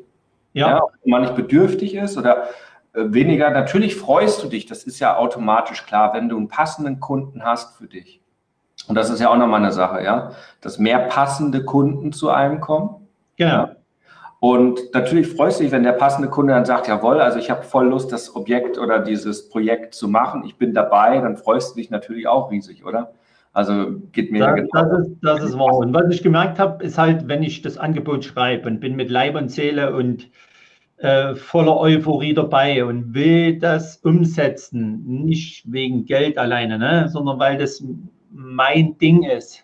[0.53, 0.69] Ja.
[0.69, 2.49] ja man nicht bedürftig ist oder
[2.93, 3.49] äh, weniger.
[3.49, 7.77] Natürlich freust du dich, das ist ja automatisch klar, wenn du einen passenden Kunden hast
[7.77, 8.20] für dich.
[8.91, 12.59] Und das ist ja auch nochmal eine Sache, ja, dass mehr passende Kunden zu einem
[12.59, 13.07] kommen.
[13.37, 13.69] Genau.
[14.41, 17.63] Und natürlich freust du dich, wenn der passende Kunde dann sagt, jawohl, also ich habe
[17.63, 21.79] voll Lust, das Objekt oder dieses Projekt zu machen, ich bin dabei, dann freust du
[21.79, 23.13] dich natürlich auch riesig, oder?
[23.53, 24.67] Also geht mir das, genau.
[24.73, 25.77] Das ist, das ist wahr.
[25.77, 29.09] Und was ich gemerkt habe, ist halt, wenn ich das Angebot schreibe und bin mit
[29.09, 30.27] Leib und Seele und
[30.97, 37.57] äh, voller Euphorie dabei und will das umsetzen, nicht wegen Geld alleine, ne, sondern weil
[37.57, 37.81] das
[38.31, 39.63] mein Ding ist,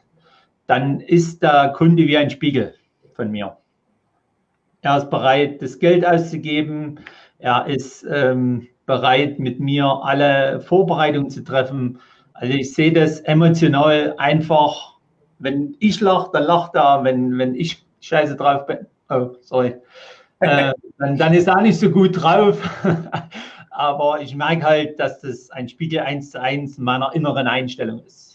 [0.68, 2.76] dann ist der Kunde wie ein Spiegel
[3.14, 3.58] von mir.
[4.82, 7.00] Er ist bereit, das Geld auszugeben.
[7.40, 12.00] Er ist ähm, bereit, mit mir alle Vorbereitungen zu treffen.
[12.34, 14.98] Also ich sehe das emotional einfach.
[15.40, 17.04] Wenn ich lache, dann lacht er.
[17.04, 19.76] Wenn, wenn ich scheiße drauf bin, oh, sorry,
[20.40, 22.58] äh, dann, dann ist er nicht so gut drauf.
[23.70, 28.27] Aber ich merke halt, dass das ein Spiegel eins zu eins meiner inneren Einstellung ist.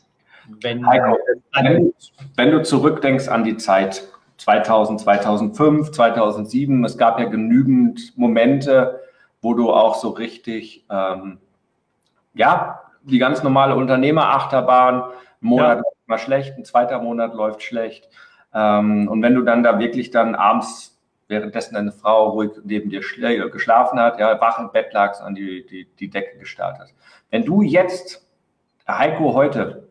[0.61, 1.19] Wenn, Heiko,
[1.55, 1.93] wenn,
[2.37, 4.03] wenn du zurückdenkst an die Zeit,
[4.43, 6.85] 2000, 2005, 2007.
[6.85, 9.01] Es gab ja genügend Momente,
[9.41, 11.39] wo du auch so richtig, ähm,
[12.35, 15.83] ja, die ganz normale Unternehmerachterbahn, ein Monat ja.
[15.83, 18.09] läuft mal schlecht, ein zweiter Monat läuft schlecht.
[18.55, 23.01] Ähm, und wenn du dann da wirklich dann abends, währenddessen deine Frau ruhig neben dir
[23.01, 26.95] geschlafen hat, ja, wach im Bett lagst, an die, die, die Decke gestarrt hast.
[27.31, 28.29] Wenn du jetzt,
[28.87, 29.89] Heiko heute,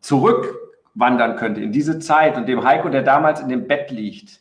[0.00, 4.40] zurück wandern könnte in diese Zeit und dem Heiko, der damals in dem Bett liegt,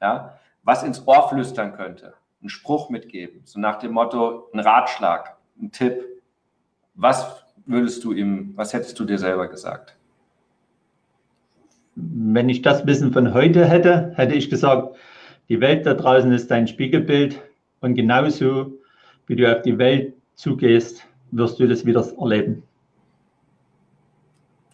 [0.00, 5.36] ja, was ins Ohr flüstern könnte, einen Spruch mitgeben, so nach dem Motto, ein Ratschlag,
[5.60, 6.04] ein Tipp,
[6.94, 9.96] was würdest du ihm, was hättest du dir selber gesagt?
[11.94, 14.96] Wenn ich das Wissen von heute hätte, hätte ich gesagt,
[15.48, 17.40] die Welt da draußen ist dein Spiegelbild
[17.80, 18.72] und genauso
[19.26, 22.62] wie du auf die Welt zugehst, wirst du das wieder erleben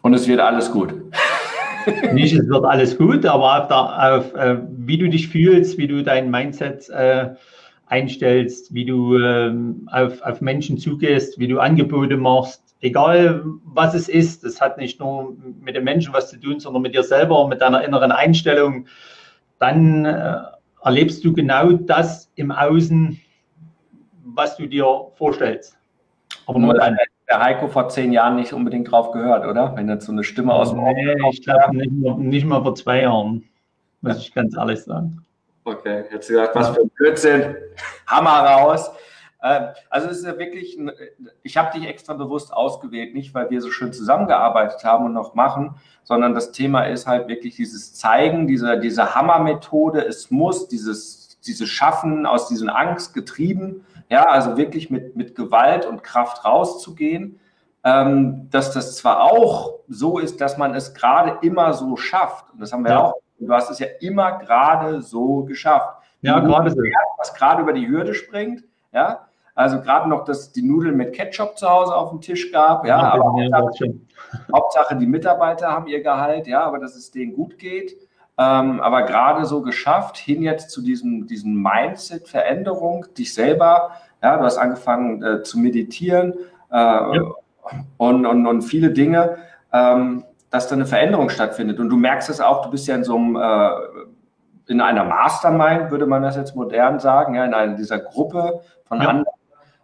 [0.07, 0.95] und es wird alles gut.
[2.13, 5.89] Nicht, es wird alles gut, aber auf, der, auf äh, wie du dich fühlst, wie
[5.89, 7.31] du dein Mindset äh,
[7.87, 14.09] einstellst, wie du ähm, auf, auf Menschen zugehst, wie du Angebote machst, egal was es
[14.09, 17.49] ist, das hat nicht nur mit den Menschen was zu tun, sondern mit dir selber,
[17.49, 18.87] mit deiner inneren Einstellung,
[19.59, 20.37] dann äh,
[20.85, 23.21] erlebst du genau das im Außen,
[24.23, 25.77] was du dir vorstellst.
[26.47, 26.97] Aber nur dann
[27.29, 29.75] der Heiko vor zehn Jahren nicht unbedingt drauf gehört, oder?
[29.77, 33.03] Wenn jetzt so eine Stimme aus dem Nee, ich glaube nicht, nicht mal vor zwei
[33.03, 33.45] Jahren,
[34.01, 35.25] muss ich ganz ehrlich sagen.
[35.65, 37.57] Okay, jetzt gesagt, was für ein Blödsinn.
[38.07, 38.91] Hammer raus.
[39.43, 40.79] Ähm, also es ist ja wirklich,
[41.43, 45.35] ich habe dich extra bewusst ausgewählt, nicht weil wir so schön zusammengearbeitet haben und noch
[45.35, 51.41] machen, sondern das Thema ist halt wirklich dieses Zeigen, diese, diese Hammermethode, es muss, dieses,
[51.41, 57.41] dieses Schaffen aus diesen Angst getrieben, ja, also wirklich mit, mit Gewalt und Kraft rauszugehen,
[57.85, 62.61] ähm, dass das zwar auch so ist, dass man es gerade immer so schafft, und
[62.61, 63.05] das haben wir ja.
[63.05, 66.03] auch, du hast es ja immer gerade so geschafft.
[66.23, 66.79] Ja, gerade so.
[67.19, 71.57] Was gerade über die Hürde springt, ja, also gerade noch, dass die Nudeln mit Ketchup
[71.57, 73.95] zu Hause auf dem Tisch gab, ja, ja aber Hauptsache,
[74.53, 77.97] Hauptsache, die Mitarbeiter haben ihr Gehalt, ja, aber dass es denen gut geht.
[78.39, 84.45] Ähm, aber gerade so geschafft, hin jetzt zu diesem, diesem Mindset-Veränderung, dich selber, ja, du
[84.45, 86.35] hast angefangen äh, zu meditieren
[86.71, 87.23] äh, ja.
[87.97, 89.39] und, und, und viele Dinge.
[89.73, 91.79] Ähm, dass da eine Veränderung stattfindet.
[91.81, 93.71] Und du merkst es auch, du bist ja in so einem, äh,
[94.69, 99.01] in einer Mastermind, würde man das jetzt modern sagen, ja, in einer, dieser Gruppe von
[99.01, 99.09] ja.
[99.09, 99.27] anderen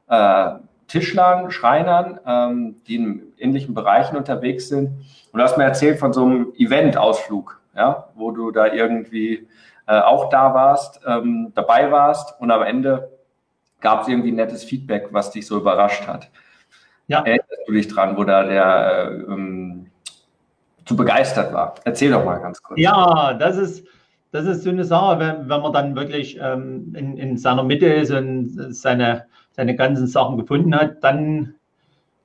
[0.09, 4.89] äh, Tischlern, Schreinern, ähm, die in ähnlichen Bereichen unterwegs sind.
[5.33, 9.49] Und du hast mir erzählt von so einem Event-Ausflug, ja, wo du da irgendwie
[9.87, 13.11] äh, auch da warst, ähm, dabei warst und am Ende
[13.81, 16.31] gab es irgendwie nettes Feedback, was dich so überrascht hat.
[17.09, 17.21] Ja.
[17.21, 19.87] Erinnerst du dich dran, wo da der äh, ähm,
[20.85, 21.75] zu begeistert war?
[21.85, 22.81] Erzähl doch mal ganz kurz.
[22.81, 23.87] Ja, das ist,
[24.31, 27.87] das ist so eine Sache, wenn, wenn man dann wirklich ähm, in, in seiner Mitte
[27.87, 31.55] ist und seine, seine ganzen Sachen gefunden hat, dann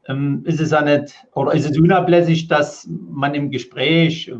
[0.07, 4.31] ähm, ist es ja nicht, oder ist es unablässig, dass man im Gespräch,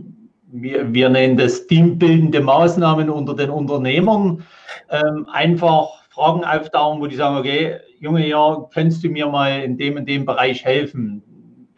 [0.51, 4.45] wir, wir nennen das teambildende Maßnahmen unter den Unternehmern,
[4.89, 9.77] ähm, einfach Fragen auftauchen, wo die sagen, okay, Junge, ja, könntest du mir mal in
[9.77, 11.23] dem und dem Bereich helfen?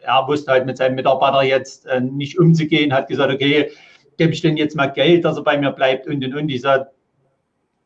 [0.00, 3.70] Er wusste halt mit seinem Mitarbeiter jetzt äh, nicht umzugehen, hat gesagt, okay,
[4.16, 6.48] gebe ich denn jetzt mal Geld, dass er bei mir bleibt und und und.
[6.48, 6.90] Ich sage,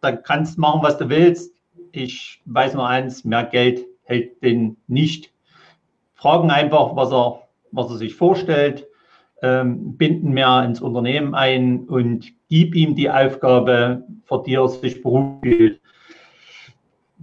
[0.00, 1.54] dann kannst du machen, was du willst.
[1.92, 5.32] Ich weiß nur eins, mehr Geld hält den nicht.
[6.14, 7.42] Fragen einfach, was er,
[7.72, 8.86] was er sich vorstellt,
[9.44, 15.02] ähm, binden mehr ins Unternehmen ein und gib ihm die Aufgabe, für die er sich
[15.02, 15.44] beruft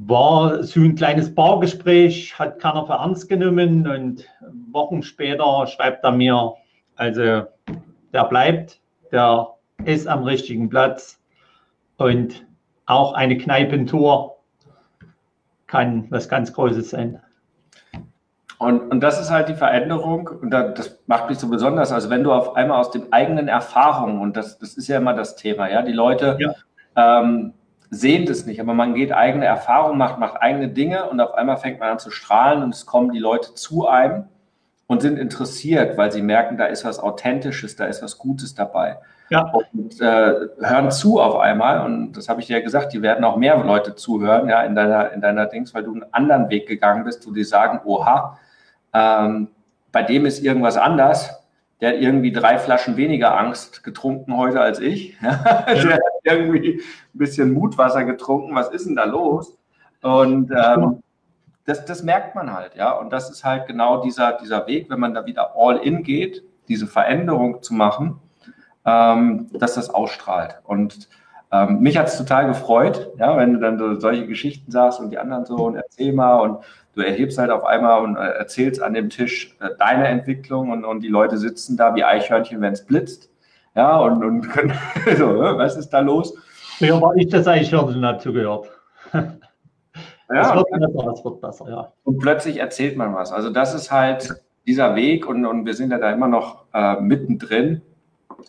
[0.07, 4.27] war so ein kleines Bargespräch, hat keiner für ernst genommen und
[4.71, 6.53] Wochen später schreibt er mir,
[6.95, 7.43] also
[8.13, 8.81] der bleibt,
[9.12, 9.49] der
[9.86, 11.21] ist am richtigen Platz
[11.97, 12.45] und
[12.88, 14.38] auch eine Kneipentour
[15.67, 17.21] kann was ganz Großes sein.
[18.62, 21.91] Und, und das ist halt die Veränderung und das macht mich so besonders.
[21.91, 25.15] Also wenn du auf einmal aus den eigenen Erfahrungen, und das, das ist ja immer
[25.15, 26.54] das Thema, ja, die Leute ja.
[26.95, 27.54] Ähm,
[27.89, 31.58] sehen das nicht, aber man geht eigene Erfahrungen, macht, macht eigene Dinge und auf einmal
[31.58, 34.26] fängt man an zu strahlen und es kommen die Leute zu einem
[34.86, 39.00] und sind interessiert, weil sie merken, da ist was Authentisches, da ist was Gutes dabei.
[39.32, 39.52] Ja.
[39.74, 43.24] Und äh, hören zu auf einmal, und das habe ich dir ja gesagt, die werden
[43.24, 46.67] auch mehr Leute zuhören, ja, in deiner, in deiner Dings, weil du einen anderen Weg
[46.67, 48.38] gegangen bist, wo die sagen, oha,
[48.93, 49.49] ähm,
[49.91, 51.41] bei dem ist irgendwas anders,
[51.82, 55.17] der hat irgendwie drei Flaschen weniger Angst getrunken heute als ich.
[55.21, 58.56] der hat irgendwie ein bisschen Mutwasser getrunken.
[58.56, 59.58] Was ist denn da los?
[60.04, 61.01] Und ähm,
[61.65, 62.91] das, das merkt man halt, ja.
[62.91, 66.43] Und das ist halt genau dieser, dieser Weg, wenn man da wieder all in geht,
[66.67, 68.19] diese Veränderung zu machen,
[68.86, 70.60] ähm, dass das ausstrahlt.
[70.63, 71.10] Und
[71.51, 75.10] ähm, mich hat es total gefreut, ja, wenn du dann so solche Geschichten sagst und
[75.10, 76.60] die anderen so und erzähl mal und
[76.95, 80.86] du erhebst halt auf einmal und äh, erzählst an dem Tisch äh, deine Entwicklung und,
[80.86, 83.30] und die Leute sitzen da wie Eichhörnchen, wenn es blitzt.
[83.75, 84.73] Ja, und, und können,
[85.17, 86.36] so, was ist da los?
[86.80, 88.69] Ja, war ich das Eichhörnchen dazu gehört.
[90.34, 91.91] Ja, wird besser, das wird besser, ja.
[92.06, 93.34] Und plötzlich erzählt man was.
[93.34, 94.34] Also das ist halt
[94.65, 97.82] dieser Weg und, und wir sind ja da immer noch äh, mittendrin.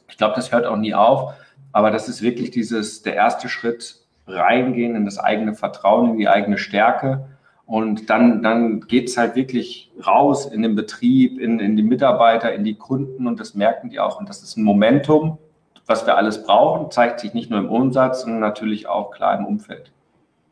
[0.08, 1.32] Ich glaube, das hört auch nie auf.
[1.72, 3.96] Aber das ist wirklich dieses, der erste Schritt,
[4.28, 7.26] reingehen in das eigene Vertrauen, in die eigene Stärke
[7.66, 12.52] und dann, dann geht es halt wirklich raus in den Betrieb, in, in die Mitarbeiter,
[12.52, 14.18] in die Kunden und das merken die auch.
[14.18, 15.38] Und das ist ein Momentum,
[15.86, 19.46] was wir alles brauchen, zeigt sich nicht nur im Umsatz, sondern natürlich auch klar im
[19.46, 19.92] Umfeld.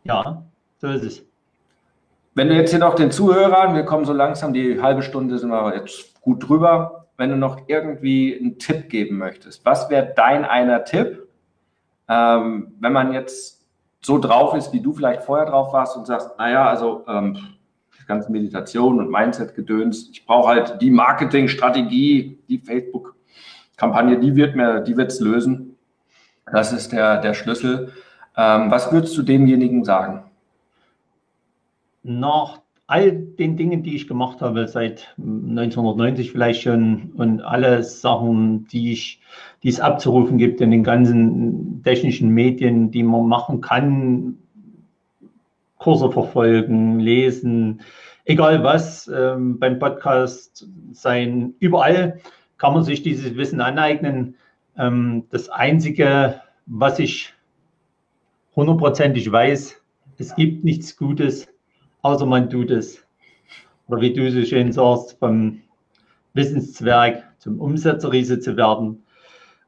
[0.05, 0.43] Ja,
[0.79, 1.27] so ist es.
[2.35, 5.51] Wenn du jetzt hier noch den Zuhörern, wir kommen so langsam, die halbe Stunde sind
[5.51, 10.45] wir jetzt gut drüber, wenn du noch irgendwie einen Tipp geben möchtest, was wäre dein
[10.45, 11.29] einer Tipp,
[12.09, 13.60] ähm, wenn man jetzt
[14.01, 17.37] so drauf ist, wie du vielleicht vorher drauf warst und sagst, naja, also ähm,
[17.99, 24.81] die ganze Meditation und Mindset-Gedöns, ich brauche halt die Marketingstrategie, die Facebook-Kampagne, die wird mir,
[24.81, 25.77] die wird es lösen.
[26.51, 27.93] Das ist der, der Schlüssel.
[28.37, 30.25] Ähm, was würdest du demjenigen sagen?
[32.03, 32.61] Nach
[32.91, 38.93] all den Dingen, die ich gemacht habe, seit 1990 vielleicht schon und alle Sachen, die,
[38.93, 39.21] ich,
[39.63, 44.39] die es abzurufen gibt in den ganzen technischen Medien, die man machen kann,
[45.79, 47.81] Kurse verfolgen, lesen,
[48.25, 52.19] egal was, ähm, beim Podcast sein, überall
[52.59, 54.35] kann man sich dieses Wissen aneignen.
[54.77, 57.33] Ähm, das Einzige, was ich
[58.57, 59.81] hundertprozentig weiß,
[60.19, 61.47] es gibt nichts Gutes,
[62.03, 63.05] außer man tut es.
[63.89, 65.61] Oder wie du so schön sagst, vom
[66.35, 69.03] Wissenszwerg zum Umsetzerriese zu werden.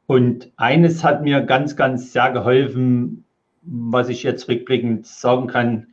[0.07, 3.25] Und eines hat mir ganz, ganz sehr geholfen,
[3.63, 5.87] was ich jetzt rückblickend sagen kann.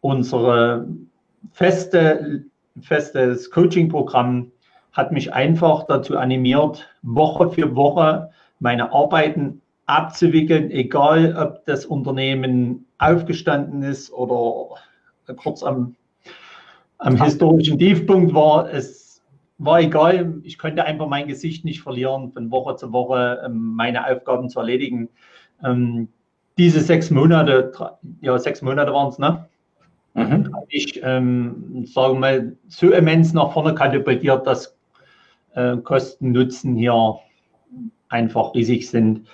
[0.00, 0.88] Unsere
[1.52, 2.44] feste,
[2.80, 4.50] festes Coaching-Programm
[4.92, 12.86] hat mich einfach dazu animiert, Woche für Woche meine Arbeiten abzuwickeln, egal ob das Unternehmen
[12.98, 14.76] aufgestanden ist oder
[15.36, 15.94] kurz am,
[16.98, 18.72] am historischen Tiefpunkt war.
[18.72, 19.22] Es
[19.58, 20.34] war egal.
[20.42, 24.58] Ich konnte einfach mein Gesicht nicht verlieren, von Woche zu Woche ähm, meine Aufgaben zu
[24.60, 25.08] erledigen.
[25.64, 26.08] Ähm,
[26.58, 27.72] diese sechs Monate,
[28.20, 29.48] ja, sechs Monate waren es, ne?
[30.14, 30.54] Mhm.
[30.68, 34.76] Ich ähm, sage mal, so immens nach vorne katapultiert, dass
[35.54, 37.18] äh, Kosten Nutzen hier
[38.08, 39.26] einfach riesig sind.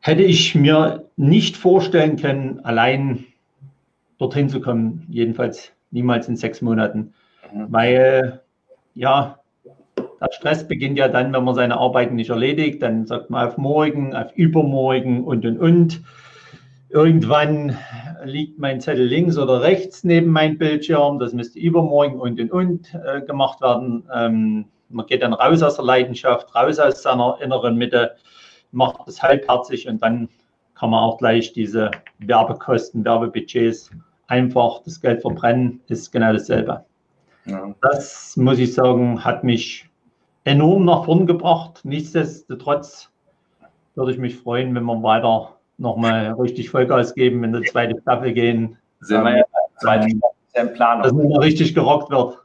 [0.00, 3.26] Hätte ich mir nicht vorstellen können, allein
[4.18, 7.14] dorthin zu kommen, jedenfalls niemals in sechs Monaten,
[7.52, 7.66] mhm.
[7.68, 8.40] weil
[8.94, 9.38] ja,
[10.20, 13.56] der Stress beginnt ja dann, wenn man seine Arbeiten nicht erledigt, dann sagt man auf
[13.58, 16.02] morgen, auf übermorgen und und und.
[16.88, 17.76] Irgendwann
[18.24, 21.18] liegt mein Zettel links oder rechts neben meinem Bildschirm.
[21.18, 24.08] Das müsste übermorgen und und und äh, gemacht werden.
[24.14, 28.12] Ähm, man geht dann raus aus der Leidenschaft, raus aus seiner inneren Mitte,
[28.72, 30.28] macht es halbherzig und dann
[30.74, 33.90] kann man auch gleich diese Werbekosten, Werbebudgets
[34.28, 36.84] einfach das Geld verbrennen, ist genau dasselbe.
[37.44, 37.74] Ja.
[37.80, 39.88] Das muss ich sagen, hat mich
[40.44, 41.80] enorm nach vorn gebracht.
[41.84, 43.10] Nichtsdestotrotz
[43.94, 48.32] würde ich mich freuen, wenn wir weiter nochmal richtig Vollgas geben, in die zweite Staffel
[48.32, 48.76] gehen.
[49.00, 49.44] Sind wir ja
[49.78, 51.02] zweite Staffel ist ja in Planung.
[51.02, 52.38] Dass man richtig gerockt wird.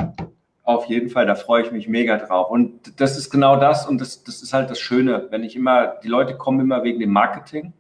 [0.64, 2.50] Auf jeden Fall, da freue ich mich mega drauf.
[2.52, 5.96] Und das ist genau das und das, das ist halt das Schöne, wenn ich immer,
[6.04, 7.74] die Leute kommen immer wegen dem Marketing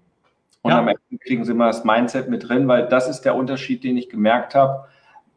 [0.61, 0.79] und ja.
[0.79, 3.97] am Ende kriegen sie immer das Mindset mit drin, weil das ist der Unterschied, den
[3.97, 4.85] ich gemerkt habe,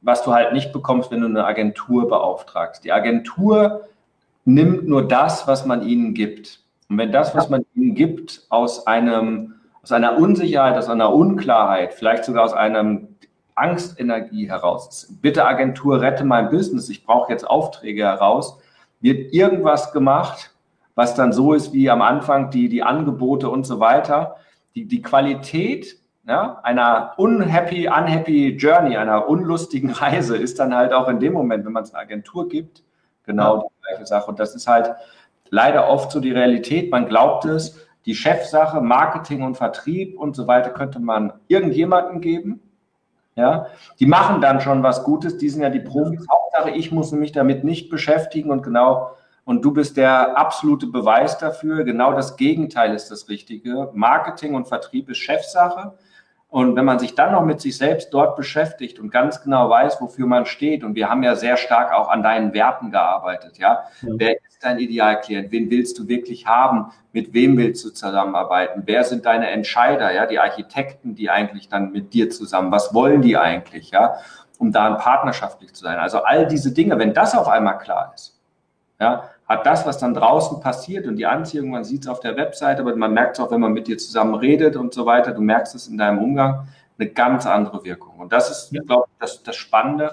[0.03, 2.85] was du halt nicht bekommst, wenn du eine Agentur beauftragst.
[2.85, 3.89] Die Agentur
[4.45, 6.61] nimmt nur das, was man ihnen gibt.
[6.91, 11.95] Und wenn das, was man ihnen gibt, aus einem, aus einer Unsicherheit, aus einer Unklarheit,
[11.95, 13.09] vielleicht sogar aus einem
[13.55, 18.59] Angstenergie heraus ist, bitte Agentur, rette mein Business, ich brauche jetzt Aufträge heraus,
[19.01, 20.55] wird irgendwas gemacht,
[20.95, 24.37] was dann so ist wie am Anfang die, die Angebote und so weiter.
[24.75, 31.09] Die, die Qualität ja, einer unhappy, unhappy Journey, einer unlustigen Reise ist dann halt auch
[31.09, 32.83] in dem Moment, wenn man es einer Agentur gibt,
[33.25, 33.63] genau ja.
[33.63, 34.31] die gleiche Sache.
[34.31, 34.95] Und das ist halt
[35.51, 36.91] leider oft so die Realität.
[36.91, 42.61] Man glaubt es, die Chefsache, Marketing und Vertrieb und so weiter könnte man irgendjemanden geben.
[43.37, 43.67] Ja,
[43.99, 46.25] die machen dann schon was Gutes, die sind ja die Profis.
[46.31, 49.11] Hauptsache, ich muss mich damit nicht beschäftigen und genau,
[49.45, 51.85] und du bist der absolute Beweis dafür.
[51.85, 53.91] Genau das Gegenteil ist das Richtige.
[53.93, 55.95] Marketing und Vertrieb ist Chefsache.
[56.49, 60.01] Und wenn man sich dann noch mit sich selbst dort beschäftigt und ganz genau weiß,
[60.01, 63.87] wofür man steht, und wir haben ja sehr stark auch an deinen Werten gearbeitet, ja,
[64.03, 64.09] ja.
[64.17, 65.51] wer ist dein Idealklient?
[65.51, 66.93] Wen willst du wirklich haben?
[67.13, 68.85] Mit wem willst du zusammenarbeiten?
[68.87, 73.21] Wer sind deine Entscheider, ja, die Architekten, die eigentlich dann mit dir zusammen, was wollen
[73.21, 74.15] die eigentlich, ja,
[74.59, 75.99] um da partnerschaftlich zu sein?
[75.99, 78.41] Also all diese Dinge, wenn das auf einmal klar ist,
[79.01, 82.37] ja, hat das, was dann draußen passiert und die Anziehung, man sieht es auf der
[82.37, 85.33] Webseite, aber man merkt es auch, wenn man mit dir zusammen redet und so weiter,
[85.33, 86.67] du merkst es in deinem Umgang,
[86.99, 88.19] eine ganz andere Wirkung.
[88.19, 88.83] Und das ist, ja.
[88.83, 90.13] glaube ich, das, das Spannende.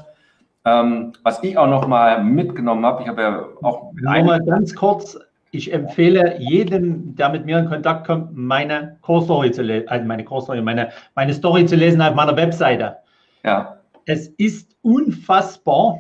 [0.65, 3.93] Ähm, was ich auch noch mal mitgenommen habe, ich habe ja auch...
[3.93, 5.17] Nur mal ganz kurz,
[5.51, 10.05] ich empfehle jedem, der mit mir in Kontakt kommt, meine Core Story zu lesen, also
[10.05, 10.25] meine
[10.61, 12.97] meine, meine Story zu lesen auf meiner Webseite.
[13.43, 13.77] Ja.
[14.05, 15.99] Es ist unfassbar,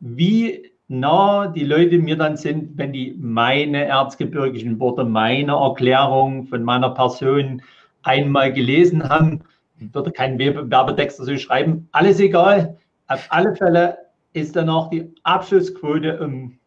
[0.00, 6.62] wie nah die Leute mir dann sind, wenn die meine erzgebirgischen Worte, meine Erklärung von
[6.64, 7.62] meiner Person
[8.02, 9.44] einmal gelesen haben.
[9.78, 11.88] Würde keinen Werbetext dazu schreiben.
[11.92, 12.76] Alles egal.
[13.06, 13.98] Auf alle Fälle
[14.32, 16.58] ist danach die Abschlussquote um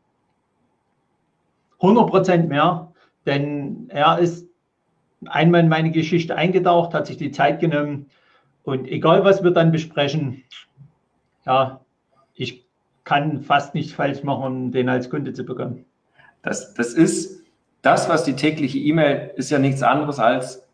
[1.81, 2.91] 100 Prozent mehr,
[3.25, 4.47] denn er ist
[5.25, 8.07] einmal in meine Geschichte eingetaucht, hat sich die Zeit genommen
[8.63, 10.43] und egal was wir dann besprechen,
[11.45, 11.80] ja,
[13.03, 15.85] kann fast nicht falsch machen, um den als Kunde zu bekommen.
[16.43, 17.43] Das, das ist
[17.81, 20.67] das, was die tägliche E-Mail ist ja nichts anderes als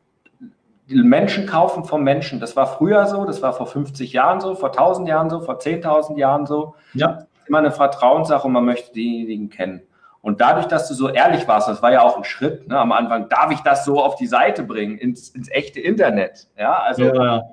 [0.89, 2.39] die Menschen kaufen vom Menschen.
[2.39, 5.59] Das war früher so, das war vor 50 Jahren so, vor 1000 Jahren so, vor
[5.59, 6.75] 10.000 Jahren so.
[6.93, 7.25] Ja.
[7.45, 9.81] Immer eine Vertrauenssache und man möchte diejenigen kennen.
[10.21, 12.91] Und dadurch, dass du so ehrlich warst, das war ja auch ein Schritt, ne, am
[12.91, 16.47] Anfang, darf ich das so auf die Seite bringen, ins, ins echte Internet.
[16.57, 17.43] Ja, also ja, ja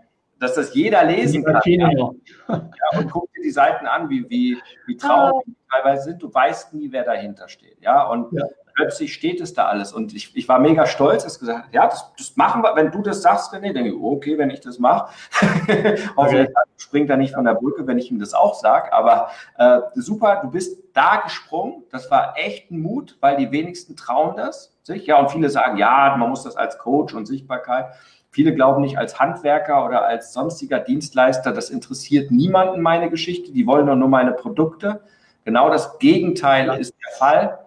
[0.45, 1.61] dass das jeder lesen kann.
[1.65, 1.89] Ja.
[2.49, 2.99] ja.
[2.99, 6.23] und guck dir die Seiten an, wie, wie, wie traurig die teilweise sind.
[6.23, 7.81] Du weißt nie, wer dahinter steht.
[7.81, 8.45] Ja, und ja.
[8.75, 9.95] plötzlich steht es da alles.
[9.95, 13.01] Und ich, ich war mega stolz, dass gesagt ja, das, das machen wir, wenn du
[13.01, 15.09] das sagst, René, denke ich, okay, wenn ich das mache.
[16.17, 16.53] Hoffentlich okay.
[16.77, 18.93] springt er nicht von der Brücke, wenn ich ihm das auch sage.
[18.93, 21.85] Aber äh, super, du bist da gesprungen.
[21.91, 25.07] Das war echt ein Mut, weil die wenigsten trauen das sich.
[25.07, 27.87] Ja, und viele sagen, ja, man muss das als Coach und Sichtbarkeit.
[28.35, 33.65] Viele glauben nicht als Handwerker oder als sonstiger Dienstleister, das interessiert niemanden meine Geschichte, die
[33.65, 35.03] wollen doch nur meine Produkte.
[35.45, 37.59] Genau das Gegenteil ist der Fall.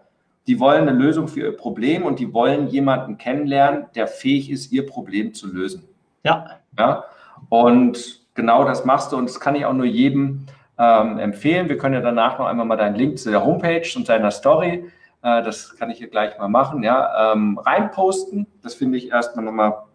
[0.46, 4.74] Die wollen eine Lösung für ihr Problem und die wollen jemanden kennenlernen, der fähig ist,
[4.74, 5.88] ihr Problem zu lösen.
[6.24, 6.58] Ja.
[6.78, 7.06] ja?
[7.48, 10.48] Und genau das machst du und das kann ich auch nur jedem
[10.78, 11.70] ähm, empfehlen.
[11.70, 14.84] Wir können ja danach noch einmal mal deinen Link zu der Homepage und deiner Story,
[15.22, 18.48] äh, das kann ich hier gleich mal machen, ja, ähm, reinposten.
[18.62, 19.87] Das finde ich erstmal nochmal.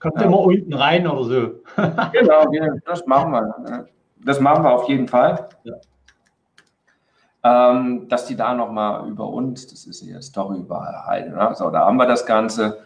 [0.00, 0.22] Kommt ja.
[0.22, 1.50] immer unten rein oder so.
[2.12, 2.50] genau,
[2.86, 3.86] das machen wir.
[4.24, 5.48] Das machen wir auf jeden Fall.
[5.64, 5.74] Ja.
[7.42, 11.52] Ähm, dass die da nochmal über uns, das ist hier Story über Heide, ne?
[11.54, 12.78] so, da haben wir das Ganze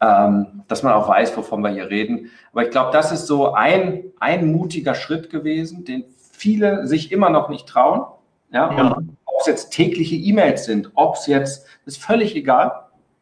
[0.00, 2.30] ähm, dass man auch weiß, wovon wir hier reden.
[2.52, 7.30] Aber ich glaube, das ist so ein, ein mutiger Schritt gewesen, den viele sich immer
[7.30, 8.04] noch nicht trauen.
[8.50, 8.96] Ja, ja.
[9.24, 12.72] ob es jetzt tägliche E-Mails sind, ob es jetzt, ist völlig egal.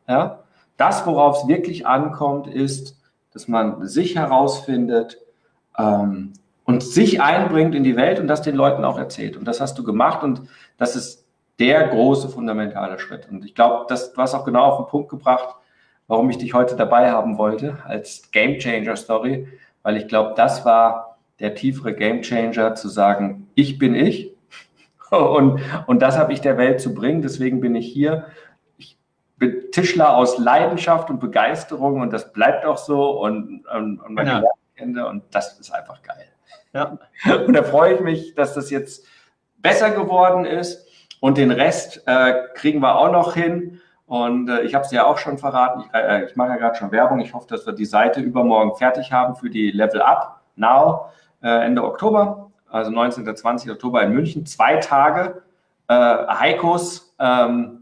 [0.08, 0.40] Ja,
[0.76, 2.98] das, worauf es wirklich ankommt, ist,
[3.32, 5.18] dass man sich herausfindet
[5.78, 6.32] ähm,
[6.64, 9.36] und sich einbringt in die Welt und das den Leuten auch erzählt.
[9.36, 10.42] Und das hast du gemacht und
[10.78, 11.26] das ist
[11.58, 13.28] der große fundamentale Schritt.
[13.30, 15.56] Und ich glaube, du hast auch genau auf den Punkt gebracht,
[16.06, 19.48] warum ich dich heute dabei haben wollte als Game Changer Story,
[19.82, 24.32] weil ich glaube, das war der tiefere Game Changer zu sagen, ich bin ich
[25.10, 28.26] und, und das habe ich der Welt zu bringen, deswegen bin ich hier.
[29.48, 34.44] Tischler aus Leidenschaft und Begeisterung und das bleibt auch so und, und, und meine
[34.76, 35.08] genau.
[35.08, 36.26] und das ist einfach geil.
[36.72, 36.96] Ja.
[37.46, 39.06] Und da freue ich mich, dass das jetzt
[39.58, 40.88] besser geworden ist
[41.20, 43.80] und den Rest äh, kriegen wir auch noch hin.
[44.06, 46.76] Und äh, ich habe es ja auch schon verraten, ich, äh, ich mache ja gerade
[46.76, 47.20] schon Werbung.
[47.20, 51.10] Ich hoffe, dass wir die Seite übermorgen fertig haben für die Level Up Now
[51.42, 53.28] äh, Ende Oktober, also 19.
[53.28, 53.70] und 20.
[53.70, 54.46] Oktober in München.
[54.46, 55.42] Zwei Tage
[55.88, 57.81] äh, Heikos, ähm,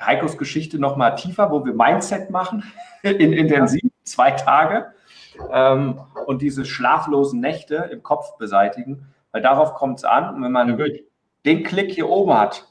[0.00, 2.64] Heikos Geschichte nochmal tiefer, wo wir Mindset machen,
[3.02, 4.92] in intensiv, zwei Tage.
[5.52, 10.34] Ähm, und diese schlaflosen Nächte im Kopf beseitigen, weil darauf kommt es an.
[10.34, 10.76] Und wenn man
[11.44, 12.68] den Klick hier oben hat,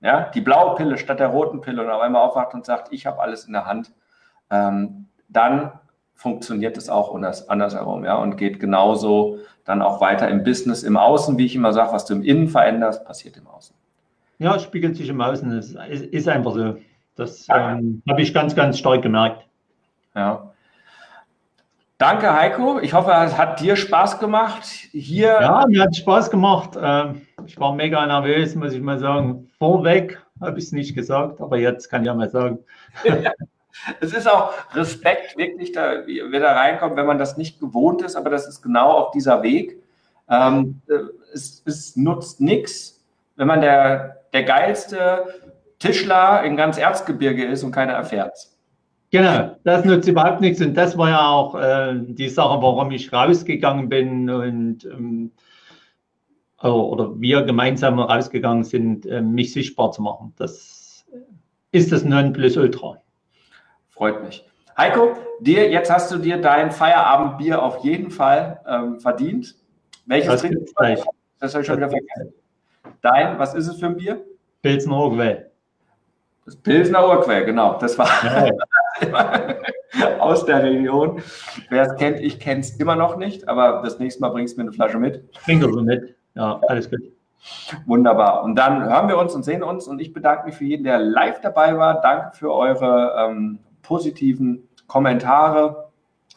[0.00, 3.06] ja, die blaue Pille statt der roten Pille und auf einmal aufwacht und sagt, ich
[3.06, 3.92] habe alles in der Hand,
[4.50, 5.72] ähm, dann
[6.14, 10.96] funktioniert es auch anders, andersherum, ja, und geht genauso dann auch weiter im Business, im
[10.96, 13.76] Außen, wie ich immer sage, was du im Innen veränderst, passiert im Außen.
[14.38, 16.76] Ja, spiegelt sich im Außen, es ist, einfach so.
[17.16, 19.44] Das ähm, habe ich ganz, ganz stark gemerkt.
[20.14, 20.52] Ja.
[21.98, 22.78] Danke, Heiko.
[22.78, 24.64] Ich hoffe, es hat dir Spaß gemacht.
[24.92, 25.38] Hier.
[25.40, 26.78] Ja, mir hat Spaß gemacht.
[26.80, 29.50] Ähm, ich war mega nervös, muss ich mal sagen.
[29.58, 32.60] Vorweg habe ich es nicht gesagt, aber jetzt kann ich ja mal sagen.
[34.00, 38.02] es ist auch Respekt, wirklich, da, wie wir da reinkommen, wenn man das nicht gewohnt
[38.02, 39.82] ist, aber das ist genau auf dieser Weg.
[40.30, 40.80] Ähm,
[41.32, 43.02] es, es, nutzt nichts,
[43.36, 45.26] wenn man der, der geilste
[45.78, 48.58] Tischler in ganz Erzgebirge ist und keiner erfährt es.
[49.10, 50.60] Genau, das nutzt überhaupt nichts.
[50.60, 55.32] Und das war ja auch äh, die Sache, warum ich rausgegangen bin und ähm,
[56.60, 60.34] oder wir gemeinsam rausgegangen sind, äh, mich sichtbar zu machen.
[60.36, 61.06] Das
[61.70, 63.00] ist das Nonplusultra.
[63.88, 64.44] Freut mich.
[64.76, 69.54] Heiko, dir, jetzt hast du dir dein Feierabendbier auf jeden Fall ähm, verdient.
[70.06, 71.04] Welches trinkst du?
[71.40, 72.34] Das habe ich schon wieder vergessen.
[73.02, 74.24] Dein, was ist es für ein Bier?
[74.62, 75.50] Pilsner Urquell.
[76.44, 77.78] Das Pilsner Urquell, genau.
[77.78, 78.08] Das war.
[78.24, 78.50] Ja.
[80.18, 81.22] aus der Region.
[81.70, 84.60] Wer es kennt, ich kenne es immer noch nicht, aber das nächste Mal bringst du
[84.60, 85.30] mir eine Flasche mit.
[85.44, 86.16] Bring du mit.
[86.34, 87.00] Ja, alles gut.
[87.86, 88.42] Wunderbar.
[88.42, 89.86] Und dann hören wir uns und sehen uns.
[89.86, 92.00] Und ich bedanke mich für jeden, der live dabei war.
[92.00, 95.90] Danke für eure ähm, positiven Kommentare.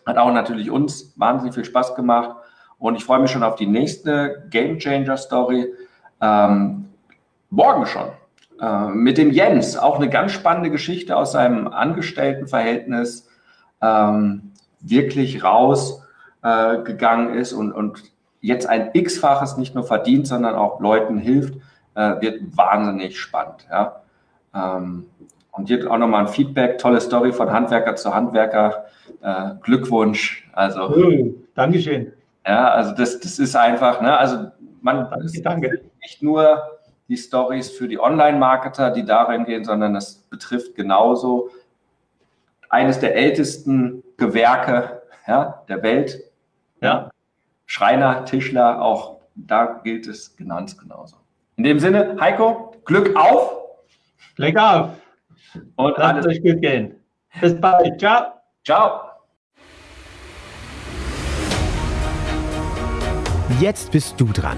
[0.05, 2.35] Hat auch natürlich uns wahnsinnig viel Spaß gemacht.
[2.77, 5.67] Und ich freue mich schon auf die nächste Game Changer Story.
[6.21, 6.89] Ähm,
[7.49, 8.09] morgen schon.
[8.61, 13.27] Äh, mit dem Jens, auch eine ganz spannende Geschichte aus seinem Angestelltenverhältnis,
[13.81, 18.03] ähm, wirklich rausgegangen äh, ist und, und
[18.39, 21.55] jetzt ein X-faches nicht nur verdient, sondern auch Leuten hilft,
[21.95, 23.67] äh, wird wahnsinnig spannend.
[23.69, 24.01] Ja?
[24.53, 25.07] Ähm,
[25.51, 28.85] und hier auch nochmal ein Feedback, tolle Story von Handwerker zu Handwerker.
[29.21, 30.49] Äh, Glückwunsch.
[30.53, 32.13] Also, Dankeschön.
[32.45, 34.17] Ja, also das, das ist einfach, ne?
[34.17, 34.47] also
[34.81, 35.81] man danke, danke.
[36.01, 41.49] Nicht nur die Stories für die Online-Marketer, die darin gehen, sondern es betrifft genauso
[42.69, 46.23] eines der ältesten Gewerke ja, der Welt.
[46.81, 47.09] Ja.
[47.65, 51.17] Schreiner, Tischler, auch da gilt es ganz genauso.
[51.57, 53.59] In dem Sinne, Heiko, Glück auf.
[54.35, 54.89] Glück auf.
[55.75, 56.95] Und Lasst alles euch gut gehen.
[57.39, 57.99] Bis bald.
[57.99, 58.33] Ciao.
[58.65, 59.01] Ciao.
[63.59, 64.57] Jetzt bist du dran.